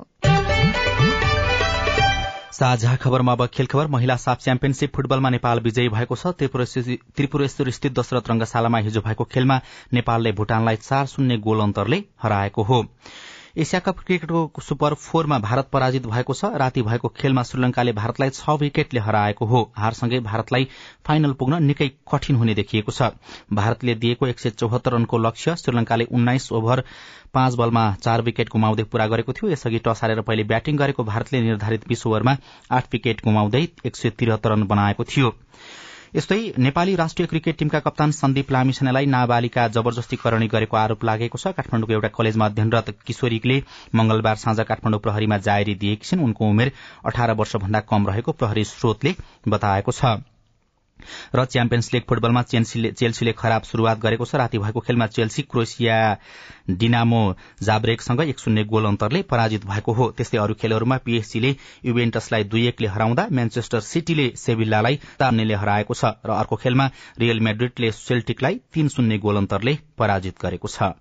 साझा 2.53 2.95
खबरमा 2.97 3.33
अब 3.33 3.47
खेल 3.47 3.67
खबर 3.67 3.87
महिला 3.87 4.17
साफ 4.17 4.39
च्याम्पियनशीप 4.39 4.95
फुटबलमा 4.97 5.31
नेपाल 5.31 5.61
विजयी 5.61 5.89
भएको 5.89 6.17
छ। 6.17 6.27
त्रिपुरेश्वर 6.39 7.71
स्थित 7.71 7.93
दशरथ 7.93 8.29
रंगशालामा 8.31 8.79
हिजो 8.79 9.01
भएको 9.01 9.25
खेलमा 9.25 9.61
नेपालले 9.93 10.33
भूटानलाई 10.33 10.77
चार 10.77 11.07
शून्य 11.07 11.37
गोल 11.39 11.61
अन्तरले 11.61 11.99
हराएको 12.23 12.63
हो। 12.63 12.83
एसिया 13.57 13.79
कप 13.81 13.99
क्रिकेटको 13.99 14.61
सुपर 14.63 14.95
फोरमा 14.97 15.39
भारत 15.39 15.69
पराजित 15.73 16.07
भएको 16.07 16.35
छ। 16.35 16.45
राति 16.57 16.83
भएको 16.83 17.09
खेलमा 17.17 17.43
श्रीलंकाले 17.43 17.93
भारतलाई 17.93 18.31
छ 18.31 18.51
विकेटले 18.61 19.01
हराएको 19.01 19.47
हो। 19.47 19.61
हारसँगै 19.77 20.21
भारतलाई 20.21 20.69
फाइनल 21.07 21.33
पुग्न 21.33 21.63
निकै 21.63 21.89
कठिन 22.13 22.37
हुने 22.37 22.55
देखिएको 22.55 22.93
छ। 22.93 23.11
भारतले 23.53 23.95
दिएको 23.95 24.27
एक 24.27 24.41
सय 24.41 24.51
चौहत्तर 24.53 24.93
रनको 24.93 25.19
लक्ष्य 25.19 25.57
श्रीलंकाले 25.57 26.05
उन्नाइस 26.11 26.51
ओभर 26.53 26.85
पाँच 27.35 27.55
बलमा 27.55 27.85
चार 28.03 28.23
विकेट 28.23 28.49
गुमाउँदै 28.49 28.85
पूरा 28.85 29.07
गरेको 29.07 29.33
थियो। 29.33 29.51
यसअघि 29.51 29.79
टस 29.85 30.01
हारेर 30.03 30.21
पहिले 30.23 30.45
ब्याटिङ 30.45 30.77
गरेको 30.77 31.05
भारतले 31.05 31.41
निर्धारित 31.43 31.89
बीस 31.89 32.07
ओभरमा 32.07 32.37
आठ 32.71 32.93
विकेट 32.93 33.25
गुमाउँदै 33.25 33.67
एक 33.87 33.97
सय 33.97 34.11
त्रिहत्तर 34.11 34.51
रन 34.51 34.63
बनाएको 34.65 35.05
थियो। 35.05 35.35
यस्तै 36.15 36.37
नेपाली 36.59 36.95
राष्ट्रिय 36.97 37.27
क्रिकेट 37.27 37.57
टीमका 37.59 37.79
कप्तान 37.85 38.11
सन्दीप 38.13 38.51
लामिछानेलाई 38.53 39.07
नाबालिका 39.13 39.63
जबरजस्तीकरणी 39.77 40.49
गरेको 40.55 40.77
आरोप 40.77 41.05
लागेको 41.09 41.39
छ। 41.39 41.53
काठमाडौँको 41.57 41.95
एउटा 41.95 42.11
कलेजमा 42.19 42.49
अध्ययनरत 42.53 42.91
किशोरीले 43.07 43.57
मंगलबार 43.95 44.37
साँझ 44.43 44.61
काठमाडौँ 44.73 45.01
प्रहरीमा 45.07 45.39
जाहेरी 45.47 45.75
दिएकी 45.85 46.11
छिन्। 46.11 46.25
उनको 46.25 46.51
उमेर 46.51 46.73
अठार 47.07 47.33
वर्षभन्दा 47.41 47.81
कम 47.89 48.07
रहेको 48.09 48.37
प्रहरी 48.45 48.65
स्रोतले 48.73 49.15
बताएको 49.49 49.93
छ। 49.93 50.13
र 51.35 51.45
च्याम्पियन्स 51.47 51.93
लीग 51.95 52.03
फुटबलमा 52.09 52.43
चेल्सीले 52.45 53.33
खराब 53.33 53.63
शुरूआत 53.63 53.99
गरेको 54.01 54.25
छ। 54.25 54.35
राति 54.37 54.59
भएको 54.59 54.81
खेलमा 54.81 55.07
चेल्सी 55.09 55.43
क्रोएसिया 55.45 55.97
डिनामो 56.73 57.23
जाब्रेकसँग 57.63 58.21
एक 58.23 58.39
शून्य 58.39 58.65
गोल 58.65 58.85
अन्तरले 58.87 59.23
पराजित 59.25 59.67
भएको 59.67 59.93
हो। 59.93 60.11
त्यस्तै 60.17 60.39
अरू 60.39 60.55
खेलहरूमा 60.55 60.97
पीएससीले 61.05 61.55
युभेन्टसलाई 61.85 62.45
दुई 62.45 62.67
एकले 62.69 62.89
हराउँदा 62.89 63.27
म्यान्चेस्टर 63.33 63.81
सिटीले 63.83 64.31
सेभिल्लालाई 64.37 65.01
तार्नेले 65.19 65.55
हराएको 65.55 65.95
छ 65.95 66.05
र 66.27 66.31
अर्को 66.33 66.57
खेलमा 66.57 66.91
रियल 67.19 67.41
मेड्रिडले 67.41 67.91
सेल्टिकलाई 67.93 68.61
तीन 68.73 68.89
शून्य 68.89 69.19
गोल 69.19 69.37
अन्तरले 69.37 69.79
पराजित 69.99 70.37
गरेको 70.43 70.69
छ। 70.69 70.93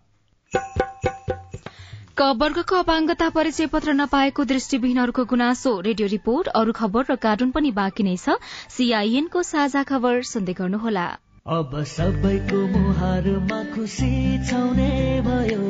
वर्गको 2.22 2.76
अपाङ्गता 2.76 3.30
परिचय 3.30 3.66
पत्र 3.66 3.94
नपाएको 3.94 4.44
दृष्टिविहीनहरूको 4.44 5.26
गुनासो 5.26 5.80
रेडियो 5.80 6.08
रिपोर्ट 6.08 6.48
अरू 6.48 6.72
खबर 6.72 7.06
र 7.10 7.16
कार्टुन 7.16 7.52
पनि 7.52 7.72
बाँकी 7.72 8.04
नै 8.04 8.18
छ। 8.18 8.30
सीआईएनको 8.70 9.44
साझा 9.44 9.84
खबर 9.84 10.22
सुन्दै 10.22 10.54
गर्नुहोला। 10.54 11.06
अब 11.48 11.84
सबैको 11.84 12.68
मुहारमा 12.68 13.64
खुसी 13.76 14.46
छाउने 14.50 15.22
भयो। 15.22 15.62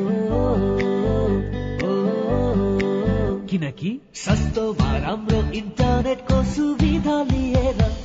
किनकि 3.46 4.00
सस्तो 4.14 4.72
राम्रो 4.80 5.52
इन्टरनेटको 5.52 6.42
सुविधा 6.44 7.22
लिएर 7.22 8.02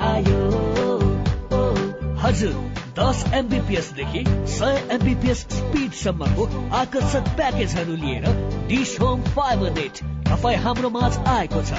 आयो। 0.00 0.42
हजुर। 2.18 2.77
दस 2.98 3.24
एमबिपिएसदेखि 3.34 4.24
सय 4.50 4.76
एमबिपिएस 4.92 5.40
स्पिडसम्मको 5.50 6.46
आकर्षक 6.76 7.28
प्याकेजहरू 7.36 7.96
लिएर 7.96 8.24
डिस 8.68 8.94
होम 9.00 9.22
फाइबर 9.34 9.70
नेट 9.72 10.00
तपाईँ 10.28 10.56
हाम्रो 10.64 10.90
माझ 10.90 11.12
आएको 11.28 11.62
छ। 11.62 11.78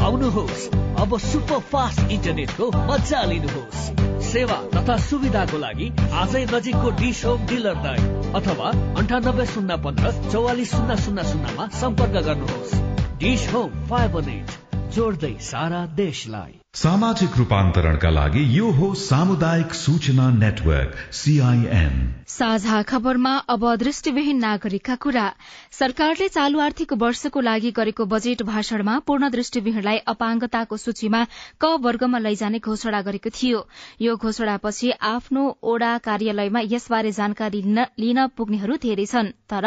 आउनुहोस् 0.00 0.68
अब 1.02 1.16
सुपर 1.20 1.58
फास्ट 1.72 2.10
इन्टरनेटको 2.12 2.70
मजा 2.86 3.22
लिनुहोस्। 3.24 3.82
सेवा 4.24 4.60
तथा 4.74 4.96
सुविधाको 5.08 5.58
लागि 5.58 5.90
आजै 6.22 6.44
नजिकको 6.52 6.90
डिस 7.00 7.24
होम 7.24 7.46
डिलर 7.46 7.82
दय 7.86 8.00
अथवा 8.34 8.70
अन्ठानब्बे 9.00 9.46
शून्य 9.46 9.76
पन्ध्र 9.84 10.12
चौवालिस 10.30 10.70
शून्य 10.70 10.96
शून्य 11.04 11.24
शून्यमा 11.32 11.68
सम्पर्क 11.80 12.24
गर्नुहोस्। 12.28 12.80
डिस 13.20 13.52
होम 13.54 13.70
फाइबर 13.90 14.24
नेट 14.24 14.58
जोड्दै 14.94 15.34
सारा 15.50 15.84
देशलाई। 15.96 16.58
सामाजिक 16.74 17.36
रूपान्तरणका 17.36 18.10
लागि 18.10 18.42
यो 18.56 18.70
हो 18.70 18.92
सामुदायिक 18.96 19.72
सूचना 19.74 20.28
नेटवर्क 20.32 20.94
सीआईएन 21.12 21.94
साझा 22.30 22.82
खबरमा 22.82 23.32
अब 23.48 23.64
दृष्टिविहीन 23.76 24.38
नागरिकका 24.38 24.94
कुरा। 24.96 25.24
सरकारले 25.72 26.28
चालू 26.28 26.58
आर्थिक 26.60 26.92
वर्षको 26.92 27.40
लागि 27.40 27.70
गरेको 27.70 28.04
बजेट 28.06 28.42
भाषणमा 28.42 28.98
पूर्ण 29.06 29.30
दृष्टिविहीनलाई 29.30 29.98
अपाङ्गताको 30.06 30.76
सूचीमा 30.76 31.24
क 31.60 31.72
वर्गमा 31.82 32.18
लैजाने 32.18 32.58
घोषणा 32.60 33.00
गरेको 33.02 33.30
थियो। 33.30 33.66
यो 34.00 34.16
घोषणापछि 34.16 34.90
आफ्नो 35.10 35.42
ओडा 35.64 35.90
कार्यालयमा 36.06 36.60
यसबारे 36.66 37.12
जानकारी 37.12 37.62
लिन 37.98 38.26
पुग्नेहरू 38.36 38.76
धेरै 38.78 39.06
छन्। 39.06 39.32
तर 39.50 39.66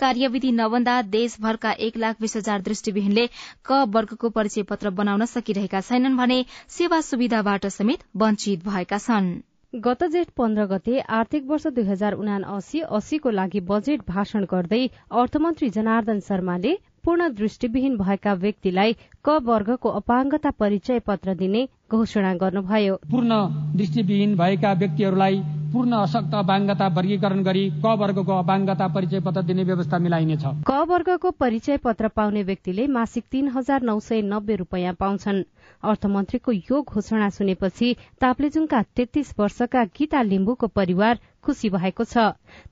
कार्यविधि 0.00 0.52
नबन्दा 0.52 1.00
देशभरका 1.16 1.72
एक 1.80 1.96
लाख 1.96 2.20
बीस 2.20 2.36
हजार 2.36 2.60
दृष्टिविहीनले 2.62 3.26
क 3.64 3.82
वर्गको 3.96 4.28
परिचय 4.30 4.68
पत्र 4.68 4.90
बनाउन 5.00 5.26
सकिरहेका 5.32 5.80
छैनन् 5.82 6.16
भने 6.16 6.41
सेवा 6.70 7.00
सुविधाबाट 7.02 7.66
समेत 7.68 8.04
वञ्चित 8.16 8.68
भएका 8.68 8.98
छन्। 8.98 9.32
गत 9.72 10.02
जेठ 10.04 10.30
पन्ध्र 10.36 10.64
गते 10.66 10.98
आर्थिक 11.10 11.46
वर्ष 11.46 11.66
दुई 11.66 11.84
हजार 11.84 12.12
उना 12.14 12.36
अस्सी 12.56 12.80
अस्सीको 12.90 13.30
लागि 13.30 13.60
बजेट 13.68 14.00
भाषण 14.08 14.44
गर्दै 14.50 14.80
अर्थमन्त्री 15.12 15.68
जनार्दन 15.70 16.20
शर्माले 16.20 16.76
पूर्ण 17.04 17.28
दृष्टिविहीन 17.34 17.96
भएका 17.96 18.34
व्यक्तिलाई 18.34 18.92
क 19.24 19.38
वर्गको 19.44 19.88
अपाङ्गता 20.00 20.50
परिचय 20.58 20.98
पत्र 21.06 21.34
दिने 21.34 21.66
घोषणा 21.90 22.34
गर्नुभयो। 22.34 23.00
पूर्ण 23.10 23.40
दृष्टिविहीन 23.76 24.36
भएका 24.36 24.72
व्यक्तिहरूलाई 24.72 25.42
पूर्ण 25.72 25.92
अशक्त 25.96 26.34
अपाङ्गता 26.34 26.86
वर्गीकरण 26.96 27.42
गरी 27.44 27.60
क 27.84 27.92
वर्गको 28.00 28.32
अपाङ्गता 28.38 28.86
परिचय 28.94 29.20
पत्र 29.26 29.42
दिने 29.42 29.64
व्यवस्था 29.64 29.98
मिलाइनेछ। 30.06 30.44
क 30.68 30.72
वर्गको 30.90 31.30
परिचय 31.42 31.76
पत्र 31.86 32.08
पाउने 32.16 32.42
व्यक्तिले 32.44 32.86
मासिक 32.96 33.24
तीन 33.32 33.48
हजार 33.54 33.82
नौ 33.82 33.98
सय 34.00 34.22
नब्बे 34.22 34.56
रूपियाँ 34.62 34.94
पाउँछन्। 35.00 35.42
अर्थमन्त्रीको 35.82 36.52
यो 36.52 36.82
घोषणा 36.82 37.28
सुनेपछि 37.38 37.88
ताप्लेजुङका 38.20 38.82
तेत्तीस 38.96 39.34
वर्षका 39.38 39.84
गीता 39.96 40.22
लिम्बुको 40.22 40.66
परिवार 40.76 41.18
खुशी 41.44 41.68
भएको 41.70 42.04
छ। 42.04 42.16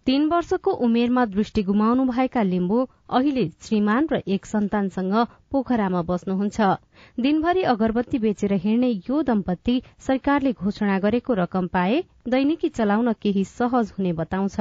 तीन 0.06 0.28
वर्षको 0.28 0.70
उमेरमा 0.86 1.24
दृष्टि 1.26 1.62
गुमाउनु 1.62 2.04
भएका 2.06 2.42
लिम्बु 2.42 2.78
अहिले 3.10 3.44
श्रीमान 3.62 4.06
र 4.12 4.22
एक 4.28 4.46
सन्तानसँग 4.46 5.14
पोखरामा 5.50 6.02
बस्नुहुन्छ। 6.10 6.58
दिनभरि 7.18 7.62
अगरबत्ती 7.72 8.18
बेचेर 8.18 8.52
हिँड्ने 8.64 8.90
यो 9.08 9.22
दम्पति 9.22 9.74
सरकारले 10.06 10.52
घोषणा 10.52 10.98
गरेको 11.00 11.34
रकम 11.42 11.66
पाए 11.74 12.02
दैनिकी 12.28 12.68
चलाउन 12.70 13.12
केही 13.22 13.44
सहज 13.46 13.92
हुने 13.98 14.12
बताउँछ। 14.22 14.56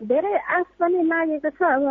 धेरै 0.00 0.36
आश 0.56 0.66
पनि 0.80 1.02
लागेको 1.04 1.50
छ। 1.50 1.62
अब 1.62 1.84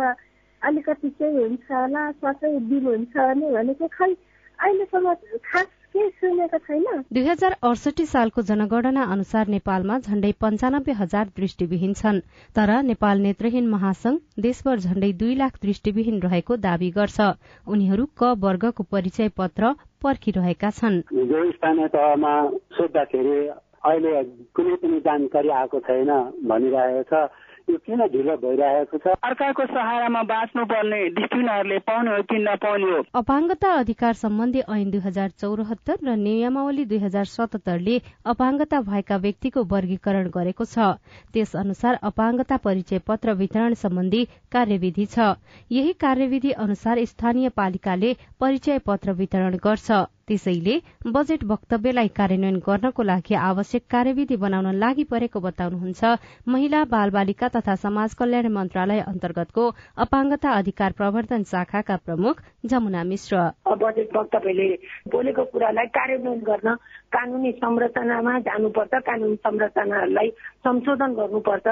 अलिकति 0.62 1.08
केही 1.10 1.36
हुन्छ 1.36 1.66
होला 1.72 2.02
सबै 2.12 2.48
दिनुहुन्छ 2.70 3.14
भने 3.16 3.50
भनेको 3.52 3.86
खै 3.88 4.10
अहिलेसम्म 4.58 5.14
खास 5.46 5.68
दुई 5.94 7.22
हजार 7.24 7.54
अडसठी 7.62 8.04
सालको 8.06 8.42
जनगणना 8.50 9.02
अनुसार 9.12 9.48
नेपालमा 9.54 9.96
झण्डै 9.98 10.30
पञ्चानब्बे 10.40 10.92
हजार 10.98 11.26
दृष्टिविहीन 11.36 11.92
छन् 12.00 12.20
तर 12.56 12.70
नेपाल 12.82 13.20
नेत्रहीन 13.20 13.66
महासंघ 13.68 14.16
देशभर 14.46 14.76
झण्डै 14.78 15.10
दुई 15.22 15.34
लाख 15.34 15.58
दृष्टिविहीन 15.62 16.20
रहेको 16.22 16.56
दावी 16.66 16.90
गर्छ। 16.98 17.18
उनीहरू 17.66 18.06
क 18.18 18.30
वर्गको 18.44 18.82
परिचय 18.92 19.28
पत्र 19.36 19.72
पर्खिरहेका 20.02 20.70
छन्। 20.78 21.02
जो 21.32 21.50
स्थानीय 21.50 21.88
तहमा 21.96 22.34
सोद्धाखेरि 22.78 23.36
अहिले 23.82 24.12
कुनै 24.54 24.74
पनि 24.76 24.98
जानकारी 25.00 25.48
आएको 25.58 25.78
छैन 25.90 26.10
भनिरहेको 26.46 27.02
छ। 27.10 27.28
यो 27.68 27.76
किन 27.86 28.00
ढिलो 28.12 28.36
भइरहेको 28.42 28.98
छ? 28.98 29.14
अर्काको 29.24 29.64
सहारामा 29.66 30.22
बाँच्नु 30.30 30.64
पर्ने 30.64 30.98
दृष्टिहीनहरूले 31.16 31.78
पाउने 31.88 32.10
हो 32.10 32.22
कि 32.22 32.38
नपाउने 32.38 32.90
हो? 32.90 33.02
अपाङ्गता 33.14 33.72
अधिकार 33.78 34.14
सम्बन्धी 34.20 34.60
ऐन 34.68 34.90
दुई 34.90 35.00
हजार 35.00 35.28
चौरात्तर 35.40 35.98
र 36.04 36.16
नियमावली 36.16 36.84
दुई 36.84 36.98
हजार 36.98 37.24
सतहत्तरले 37.24 37.96
अपाङ्गता 38.26 38.80
भएका 38.80 39.16
व्यक्तिको 39.16 39.64
वर्गीकरण 39.72 40.30
गरेको 40.30 40.64
छ। 40.64 40.88
त्यस 41.32 41.56
अनुसार 41.56 41.98
अपाङ्गता 42.02 42.56
परिचय 42.56 42.98
पत्र 43.06 43.34
वितरण 43.34 43.74
सम्बन्धी 43.82 44.24
कार्यविधि 44.52 45.06
छ। 45.06 45.34
यही 45.70 45.92
कार्यविधि 46.00 46.50
अनुसार 46.66 47.04
स्थानीय 47.04 47.48
पालिकाले 47.56 48.14
परिचय 48.40 48.78
पत्र 48.86 49.12
वितरण 49.12 49.56
गर्छ। 49.64 49.90
त्यसैले 50.30 50.74
बजेट 51.10 51.44
वक्तव्यलाई 51.50 52.08
कार्यान्वयन 52.16 52.58
गर्नको 52.66 53.02
लागि 53.02 53.34
आवश्यक 53.34 53.82
कार्यविधि 53.90 54.36
बनाउन 54.38 54.78
लागि 54.78 55.04
परेको 55.10 55.40
बताउनुहुन्छ। 55.42 56.02
महिला 56.46 56.84
बाल 56.86 57.10
बालिका 57.10 57.48
तथा 57.56 57.74
समाज 57.84 58.14
कल्याण 58.14 58.46
मन्त्रालय 58.54 59.00
अन्तर्गतको 59.10 59.64
अपाङ्गता 60.04 60.50
अधिकार 60.60 60.92
प्रवर्धन 60.98 61.42
शाखाका 61.50 61.96
प्रमुख 62.06 62.42
जमुना 62.70 63.02
मिश्र। 63.10 63.42
बजेट 63.82 64.16
वक्तव्यले 64.16 64.68
बोलेको 65.10 65.44
कुरालाई 65.50 65.86
कार्यान्वयन 65.98 66.40
गर्न 66.46 66.76
कानूनी 67.12 67.50
संरचनामा 67.52 68.38
जानुपर्छ 68.46 68.94
कानूनी 69.06 69.36
संरचनाहरूलाई 69.46 70.28
संशोधन 70.66 71.12
गर्नुपर्छ 71.14 71.66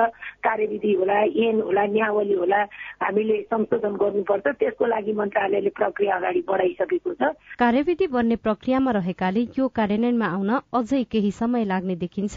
कार्यविधि 0.46 0.92
होला 0.98 1.18
ऐन 1.44 1.60
होला 1.62 1.84
नियावली 1.94 2.34
होला 2.34 2.60
हामीले 3.02 3.40
संशोधन 3.42 3.94
गर्नुपर्छ। 4.02 4.46
त्यसको 4.60 4.86
लागि 4.86 5.12
मन्त्रालयले 5.20 5.70
प्रक्रिया 5.78 6.16
अगाडि 6.16 6.40
बढाइसकेको 6.48 7.12
छ। 7.14 7.30
कार्यविधि 7.58 8.06
बन्ने 8.16 8.36
प्रक्रियामा 8.46 8.90
रहेकाले 8.98 9.42
यो 9.58 9.68
कार्यान्वयनमा 9.78 10.26
आउन 10.34 10.50
अझै 10.74 11.02
केही 11.12 11.30
समय 11.38 11.64
लाग्ने 11.72 11.96
देखिन्छ 12.02 12.36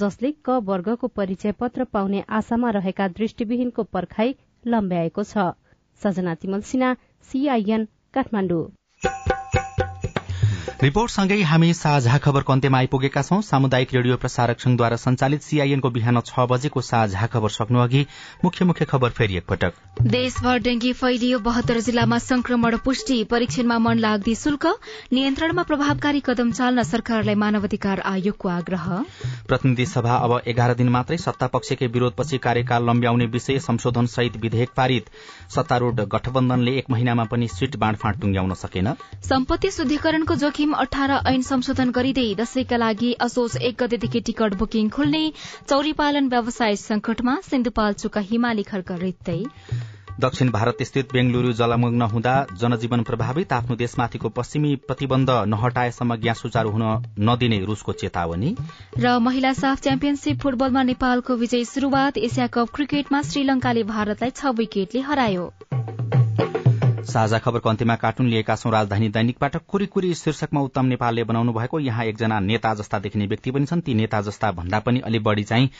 जसले 0.00 0.32
क 0.44 0.58
वर्गको 0.68 1.06
परिचय 1.18 1.52
पत्र 1.60 1.84
पाउने 1.92 2.24
आशामा 2.40 2.70
रहेका 2.78 3.08
दृष्टिविहीनको 3.20 3.82
पर्खाई 3.92 4.34
लम्ब्याएको 4.64 5.22
छ। 5.24 5.52
सजना 6.00 6.34
तिमल 6.40 6.60
सिन्हा 6.66 6.94
सीआईएन 7.28 7.84
काठमाडौँ। 8.14 8.66
रिपोर्टसँगै 10.78 11.36
हामी 11.42 11.68
साझा 11.74 12.16
खबरको 12.22 12.52
अन्त्यमा 12.52 12.78
आइपुगेका 12.78 13.22
छौं। 13.22 13.40
सामुदायिक 13.42 13.94
रेडियो 13.94 14.16
प्रसारक 14.16 14.60
संघद्वारा 14.60 14.96
संचालित 14.96 15.42
सीआईएनको 15.42 15.90
बिहान 15.90 16.20
छ 16.20 16.44
बजेको 16.46 16.80
साझा 16.80 17.26
खबर 17.26 17.50
सक्नु 17.50 17.78
अघि 17.80 18.02
मुख्य 18.44 18.64
मुख्य 18.64 18.84
खबर 18.84 19.10
फेरि 19.10 19.36
एकपटक। 19.36 19.72
देशभर 20.04 20.58
डेंगी 20.58 20.92
फैलियो। 20.92 21.38
बहत्तर 21.40 21.80
जिल्लामा 21.80 22.18
संक्रमण 22.20 22.76
पुष्टि। 22.84 23.16
परीक्षणमा 23.24 23.78
मन 23.78 23.98
लाग्दी 23.98 24.34
शुल्क। 24.34 24.66
नियन्त्रणमा 25.12 25.62
प्रभावकारी 25.62 26.22
कदम 26.26 26.52
चाल्न 26.52 26.82
सरकारलाई 26.84 27.34
मानवाधिकार 27.34 28.00
आयोगको 28.12 28.48
आग्रह। 28.50 28.86
प्रतिनिधि 29.48 29.86
सभा 29.86 30.14
अब 30.18 30.36
एघार 30.46 30.74
दिन 30.74 30.88
मात्रै 30.90 31.18
सत्तापक्षकै 31.18 31.86
विरोधपछि 31.88 32.38
कार्यकाल 32.38 32.88
लम्ब्याउने 32.90 33.26
विषय 33.34 33.58
संशोधन 33.66 34.06
सहित 34.14 34.36
विधेयक 34.36 34.70
पारित। 34.76 35.10
सत्तारूढ़ 35.56 36.06
गठबन्धनले 36.14 36.78
एक 36.78 36.90
महिनामा 36.90 37.24
पनि 37.34 37.48
सीट 37.48 37.76
बाँडफाँड 37.78 38.20
टुंग्याउन 38.20 38.54
सकेन। 38.56 38.94
सम्पत्ति 39.24 39.70
शुद्धिकरणको 39.72 40.34
जोखिम 40.36 40.66
अठार 40.74 41.10
ऐन 41.26 41.42
संशोधन 41.42 41.90
गरिँदै 41.90 42.34
दशैंका 42.34 42.76
लागि 42.76 43.12
असोज 43.20 43.56
एक 43.62 43.82
गतेदेखि 43.82 44.20
टिकट 44.20 44.54
बुकिङ 44.54 44.88
खुल्ने 44.90 45.22
चौरीपालन 45.68 46.28
व्यवसाय 46.28 46.76
संकटमा 46.78 47.36
सिन्धुपाल्चोकका 47.50 48.20
हिमाली 48.30 48.62
खर्क 48.62 48.92
रित्दै 49.00 49.42
दक्षिण 50.20 50.48
भारत 50.50 50.82
स्थित 50.82 51.12
बेंगलुरू 51.12 51.52
जलमग्न 51.52 52.02
हुँदा 52.12 52.34
जनजीवन 52.60 53.02
प्रभावित 53.02 53.52
आफ्नो 53.52 53.76
देशमाथिको 53.76 54.28
पश्चिमी 54.28 54.74
प्रतिबन्ध 54.88 55.30
नहटाएसम्म 55.46 56.14
ग्यास 56.16 56.40
सुचारू 56.40 56.70
हुन 56.70 56.82
नदिने 57.28 57.58
रूसको 57.64 57.92
चेतावनी। 58.02 58.54
र 58.98 59.18
महिला 59.20 59.52
साफ 59.52 59.80
च्याम्पियनशीप 59.80 60.40
फुटबलमा 60.42 60.82
नेपालको 60.82 61.36
विजय 61.36 61.64
शुरूआत 61.64 62.18
एसिया 62.18 62.46
कप 62.50 62.74
क्रिकेटमा 62.74 63.22
श्रीलंकाले 63.22 63.82
भारतलाई 63.94 64.30
छ 64.30 64.56
विकेटले 64.58 65.00
हरायो। 65.00 65.52
साझा 67.04 67.38
खबरको 67.38 67.68
अन्त्यमा 67.68 67.94
कार्टुन 67.96 68.26
लिएका 68.26 68.54
छौं 68.56 68.72
राजधानी 68.72 69.08
दैनिकबाट 69.08 69.56
कुरी 69.68 69.86
कुरी 69.86 70.14
शीर्षकमा 70.14 70.60
उत्तम 70.60 70.86
नेपालले 70.86 71.24
बनाउनु 71.24 71.52
भएको 71.52 71.80
यहाँ 71.80 72.04
एकजना 72.04 72.40
नेता 72.40 72.74
जस्ता 72.74 72.98
देखिने 72.98 73.26
व्यक्ति 73.26 73.50
पनि 73.50 73.66
छन्। 73.66 73.80
ती 73.80 73.94
नेता 73.94 74.20
जस्ता 74.20 74.50
भन्दा 74.52 74.80
पनि 74.80 75.00
अलि 75.00 75.18
बढ़ी 75.18 75.44
चाहिँ 75.44 75.70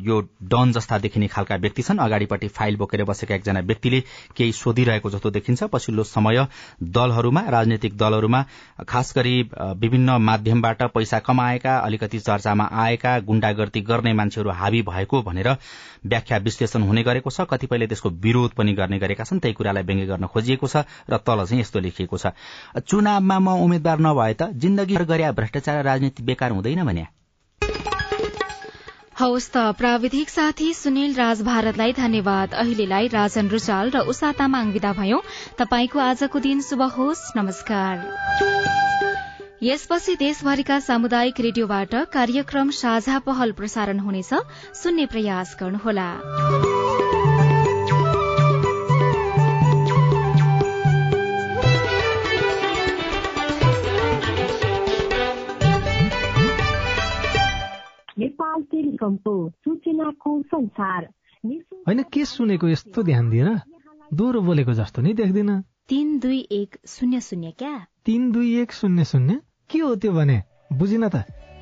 यो 0.00 0.20
डन 0.44 0.72
जस्ता 0.72 0.98
देखिने 0.98 1.26
खालका 1.28 1.56
व्यक्ति 1.56 1.82
छन्। 1.82 1.98
अगाडिपट्टि 2.00 2.48
फाइल 2.50 2.76
बोकेर 2.76 3.04
बसेका 3.04 3.34
एकजना 3.34 3.60
व्यक्तिले 3.60 4.00
केही 4.36 4.52
सोधिरहेको 4.52 5.10
जस्तो 5.10 5.30
देखिन्छ। 5.30 5.62
पछिल्लो 5.72 6.04
समय 6.04 6.46
दलहरूमा 6.94 7.40
राजनैतिक 7.48 7.96
दलहरूमा 7.96 8.44
खास 8.88 9.12
गरी 9.16 9.42
विभिन्न 9.52 10.16
माध्यमबाट 10.20 10.82
पैसा 10.94 11.18
कमाएका 11.20 11.76
अलिकति 11.78 12.18
चर्चामा 12.20 12.68
आएका 12.84 13.18
गुण्डागर्दी 13.20 13.80
गर्ने 13.82 14.12
मान्छेहरू 14.12 14.50
हावी 14.50 14.82
भएको 14.82 15.22
भनेर 15.22 15.48
व्याख्या 16.06 16.38
विश्लेषण 16.40 16.82
हुने 16.82 17.02
गरेको 17.02 17.30
छ। 17.30 17.46
कतिपयले 17.50 17.86
त्यसको 17.86 18.10
विरोध 18.20 18.50
पनि 18.56 18.72
गर्ने 18.74 18.98
गरेका 18.98 19.24
छन्। 19.24 19.38
त्यही 19.38 19.54
कुरालाई 19.54 19.82
व्यङ्ग्य 19.82 20.06
गर्न 20.06 20.26
खोजिएको 20.26 20.66
छ 20.66 20.84
र 21.10 21.16
तल 21.20 21.44
चाहिँ 21.44 21.60
यस्तो 21.60 21.78
लेखिएको 21.80 22.18
छ। 22.18 22.32
चुनावमा 22.80 23.38
म 23.38 23.48
उम्मेद्वार 23.60 23.98
नभए 24.00 24.34
त 24.34 24.50
जिन्दगी 24.56 24.96
गरे 25.06 25.30
भ्रष्टाचार 25.32 25.84
राजनीति 25.84 26.22
बेकार 26.22 26.50
हुँदैन 26.50 26.84
भने 26.84 27.06
हवस् 29.20 29.48
त 29.52 29.62
प्राविधिक 29.78 30.30
साथी 30.30 30.72
सुनिल 30.74 31.14
राज 31.14 31.42
भारतलाई 31.42 31.92
धन्यवाद। 31.92 32.54
अहिलेलाई 32.54 33.08
राजन 33.08 33.48
रुचाल 33.48 33.90
र 33.90 34.00
उषा 34.08 34.32
तामाङ 34.32 34.72
विदा 34.72 34.92
भयो। 34.92 35.18
तपाईँको 35.58 35.98
आजको 36.00 36.40
दिन 36.40 36.60
शुभ 36.64 36.82
होस्। 36.96 37.36
नमस्कार। 37.36 37.94
यसपछि 39.62 40.16
देशभरिका 40.16 40.80
सामुदायिक 40.80 41.40
रेडियोबाट 41.40 41.94
कार्यक्रम 42.12 42.70
साझा 42.72 43.18
पहल 43.20 43.52
प्रसारण 43.52 43.98
हुनेछ। 43.98 44.32
सुन्ने 44.74 45.06
प्रयास 45.06 45.56
गर्नुहोला। 45.60 46.08
टेलिकमको 58.80 59.48
सूचनाको 59.48 60.42
संसार 60.42 61.08
होइन 61.88 62.02
के 62.02 62.24
सुनेको 62.24 62.68
यस्तो 62.68 63.02
ध्यान 63.02 63.30
दिएर 63.30 63.48
दोहोरो 64.12 64.40
बोलेको 64.40 64.72
जस्तो 64.72 65.02
नि 65.02 65.12
देख्दिन। 65.14 65.60
तीन 65.88 66.18
दुई 66.18 66.38
एक 66.52 66.76
शून्य 66.86 67.20
शून्य 67.20 67.50
क्या? 67.50 67.86
तीन 68.06 68.32
दुई 68.32 68.60
एक 68.60 68.72
शून्य 68.72 69.04
शून्य? 69.04 69.40
के 69.70 69.78
हो 69.78 69.94
त्यो 69.94 70.12
भने? 70.12 70.42
बुझिन 70.72 71.08
त। 71.08 71.16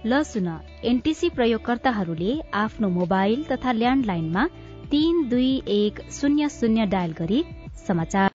ल 0.07 0.23
सुन 0.23 0.49
एनटिसी 0.85 1.29
प्रयोगकर्ताहरूले 1.29 2.41
आफ्नो 2.55 2.89
मोबाइल 2.89 3.45
तथा 3.45 3.73
ल्यान्डलाइनमा 3.73 4.47
तीन 4.91 5.29
दुई 5.29 5.63
एक 5.69 6.01
शून्य 6.11 6.49
शून्य 6.49 6.87
डायल 6.87 7.13
गरी 7.13 7.45
समाचार 7.89 8.27